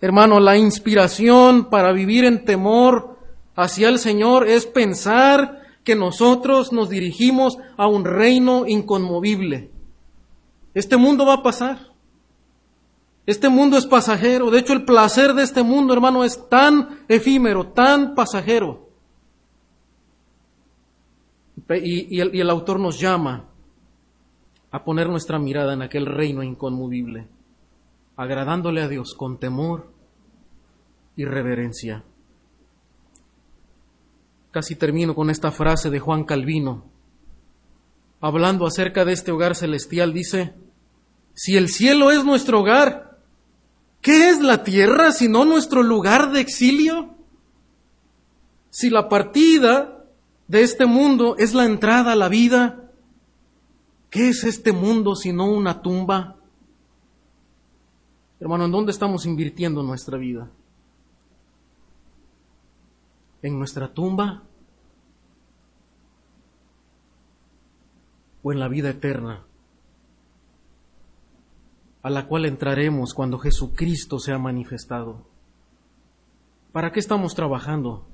Hermano, 0.00 0.40
la 0.40 0.56
inspiración 0.56 1.70
para 1.70 1.92
vivir 1.92 2.24
en 2.24 2.44
temor 2.44 3.18
hacia 3.54 3.88
el 3.88 3.98
Señor 3.98 4.48
es 4.48 4.66
pensar 4.66 5.61
que 5.84 5.96
nosotros 5.96 6.72
nos 6.72 6.88
dirigimos 6.88 7.58
a 7.76 7.86
un 7.86 8.04
reino 8.04 8.66
inconmovible. 8.66 9.70
Este 10.74 10.96
mundo 10.96 11.26
va 11.26 11.34
a 11.34 11.42
pasar. 11.42 11.92
Este 13.26 13.48
mundo 13.48 13.76
es 13.76 13.86
pasajero. 13.86 14.50
De 14.50 14.58
hecho, 14.58 14.72
el 14.72 14.84
placer 14.84 15.34
de 15.34 15.42
este 15.42 15.62
mundo, 15.62 15.92
hermano, 15.92 16.24
es 16.24 16.48
tan 16.48 17.04
efímero, 17.08 17.68
tan 17.68 18.14
pasajero. 18.14 18.88
Y, 21.68 22.20
el, 22.20 22.34
y 22.34 22.40
el 22.40 22.50
autor 22.50 22.80
nos 22.80 22.98
llama 22.98 23.48
a 24.70 24.84
poner 24.84 25.08
nuestra 25.08 25.38
mirada 25.38 25.72
en 25.72 25.82
aquel 25.82 26.06
reino 26.06 26.42
inconmovible 26.42 27.28
agradándole 28.16 28.82
a 28.82 28.88
Dios 28.88 29.14
con 29.14 29.38
temor 29.38 29.92
y 31.16 31.24
reverencia. 31.24 32.04
Casi 34.52 34.76
termino 34.76 35.14
con 35.14 35.30
esta 35.30 35.50
frase 35.50 35.90
de 35.90 35.98
Juan 35.98 36.24
Calvino. 36.24 36.84
Hablando 38.20 38.66
acerca 38.66 39.04
de 39.04 39.14
este 39.14 39.32
hogar 39.32 39.56
celestial, 39.56 40.12
dice, 40.12 40.54
si 41.34 41.56
el 41.56 41.68
cielo 41.68 42.10
es 42.10 42.24
nuestro 42.24 42.60
hogar, 42.60 43.18
¿qué 44.02 44.28
es 44.28 44.40
la 44.40 44.62
tierra 44.62 45.10
sino 45.12 45.44
nuestro 45.46 45.82
lugar 45.82 46.32
de 46.32 46.40
exilio? 46.40 47.16
Si 48.70 48.90
la 48.90 49.08
partida 49.08 50.04
de 50.48 50.62
este 50.62 50.84
mundo 50.84 51.36
es 51.38 51.54
la 51.54 51.64
entrada 51.64 52.12
a 52.12 52.16
la 52.16 52.28
vida, 52.28 52.90
¿qué 54.10 54.28
es 54.28 54.44
este 54.44 54.72
mundo 54.72 55.16
sino 55.16 55.50
una 55.50 55.80
tumba? 55.80 56.36
Hermano, 58.38 58.66
¿en 58.66 58.72
dónde 58.72 58.92
estamos 58.92 59.24
invirtiendo 59.24 59.82
nuestra 59.82 60.18
vida? 60.18 60.50
¿En 63.42 63.58
nuestra 63.58 63.92
tumba? 63.92 64.42
¿O 68.42 68.52
en 68.52 68.60
la 68.60 68.68
vida 68.68 68.90
eterna? 68.90 69.44
a 72.02 72.10
la 72.10 72.26
cual 72.26 72.46
entraremos 72.46 73.14
cuando 73.14 73.38
Jesucristo 73.38 74.18
sea 74.18 74.38
manifestado. 74.38 75.24
¿Para 76.72 76.90
qué 76.90 77.00
estamos 77.00 77.34
trabajando? 77.34 78.04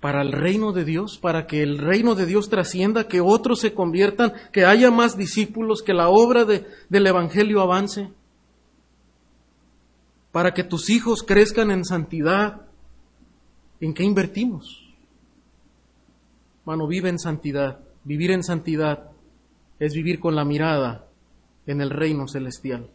¿Para 0.00 0.22
el 0.22 0.30
reino 0.30 0.72
de 0.72 0.84
Dios? 0.84 1.18
¿Para 1.18 1.48
que 1.48 1.62
el 1.62 1.78
reino 1.78 2.14
de 2.14 2.26
Dios 2.26 2.48
trascienda, 2.48 3.08
que 3.08 3.20
otros 3.20 3.58
se 3.58 3.74
conviertan, 3.74 4.32
que 4.52 4.64
haya 4.64 4.92
más 4.92 5.16
discípulos, 5.16 5.82
que 5.82 5.92
la 5.92 6.08
obra 6.08 6.44
del 6.44 7.06
Evangelio 7.06 7.60
avance? 7.60 8.12
para 10.30 10.52
que 10.52 10.62
tus 10.62 10.90
hijos 10.90 11.24
crezcan 11.24 11.70
en 11.72 11.84
santidad, 11.84 12.67
¿en 13.80 13.94
qué 13.94 14.04
invertimos? 14.04 14.84
Mano, 16.64 16.86
vive 16.86 17.08
en 17.08 17.18
santidad, 17.18 17.80
Vivir 18.08 18.30
en 18.30 18.42
santidad 18.42 19.10
es 19.78 19.92
vivir 19.92 20.18
con 20.18 20.34
la 20.34 20.42
mirada 20.42 21.08
en 21.66 21.82
el 21.82 21.90
reino 21.90 22.26
celestial, 22.26 22.88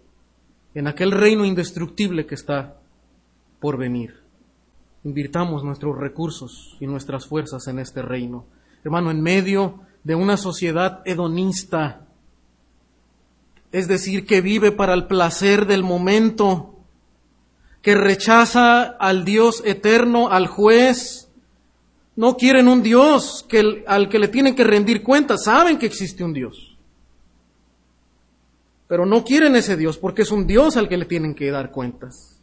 en 0.74 0.88
aquel 0.88 1.12
reino 1.12 1.46
indestructible 1.46 2.26
que 2.26 2.34
está 2.34 2.80
por 3.60 3.78
venir. 3.78 4.16
Invirtamos 5.04 5.64
nuestros 5.64 6.00
recursos 6.00 6.78
y 6.80 6.88
nuestras 6.88 7.28
fuerzas 7.28 7.68
en 7.68 7.78
este 7.78 8.02
reino. 8.02 8.46
Hermano, 8.84 9.12
en 9.12 9.22
medio 9.22 9.82
de 10.04 10.16
una 10.16 10.36
sociedad 10.36 11.04
hedonista, 11.06 12.08
es 13.72 13.88
decir, 13.88 14.26
que 14.26 14.42
vive 14.42 14.72
para 14.72 14.96
el 14.96 15.06
placer 15.06 15.68
del 15.68 15.84
momento, 15.84 16.73
que 17.84 17.96
rechaza 17.96 18.84
al 18.84 19.26
Dios 19.26 19.62
eterno, 19.66 20.30
al 20.30 20.48
juez, 20.48 21.30
no 22.16 22.38
quieren 22.38 22.70
un 22.70 22.82
Dios 22.82 23.46
al 23.86 24.08
que 24.08 24.20
le 24.20 24.30
tienen 24.30 24.56
que 24.56 24.64
rendir 24.64 25.04
cuentas, 25.04 25.44
saben 25.44 25.78
que 25.78 25.86
existe 25.86 26.24
un 26.24 26.32
Dios. 26.32 26.78
Pero 28.88 29.06
no 29.06 29.26
quieren 29.26 29.58
ese 29.58 29.76
Dios 29.76 29.98
porque 29.98 30.22
es 30.22 30.32
un 30.32 30.48
Dios 30.48 30.78
al 30.78 30.88
que 30.88 30.96
le 30.96 31.06
tienen 31.06 31.36
que 31.36 31.52
dar 31.52 31.72
cuentas. 31.72 32.40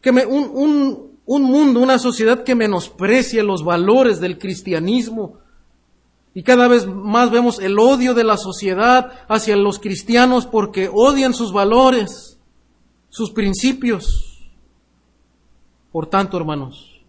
Que 0.00 0.12
me, 0.12 0.24
un, 0.24 0.48
un, 0.52 1.18
un 1.26 1.42
mundo, 1.42 1.80
una 1.80 1.98
sociedad 1.98 2.44
que 2.44 2.54
menosprecia 2.54 3.42
los 3.42 3.64
valores 3.64 4.20
del 4.20 4.38
cristianismo. 4.38 5.38
Y 6.32 6.44
cada 6.44 6.68
vez 6.68 6.86
más 6.86 7.32
vemos 7.32 7.58
el 7.58 7.76
odio 7.80 8.14
de 8.14 8.22
la 8.22 8.36
sociedad 8.36 9.10
hacia 9.28 9.56
los 9.56 9.80
cristianos 9.80 10.46
porque 10.46 10.88
odian 10.92 11.34
sus 11.34 11.52
valores, 11.52 12.38
sus 13.08 13.32
principios. 13.32 14.33
Por 15.94 16.08
tanto, 16.08 16.36
hermanos, 16.36 17.00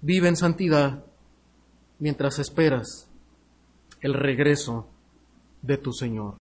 vive 0.00 0.28
en 0.28 0.36
santidad 0.36 1.04
mientras 1.98 2.38
esperas 2.38 3.06
el 4.00 4.14
regreso 4.14 4.88
de 5.60 5.76
tu 5.76 5.92
Señor. 5.92 6.32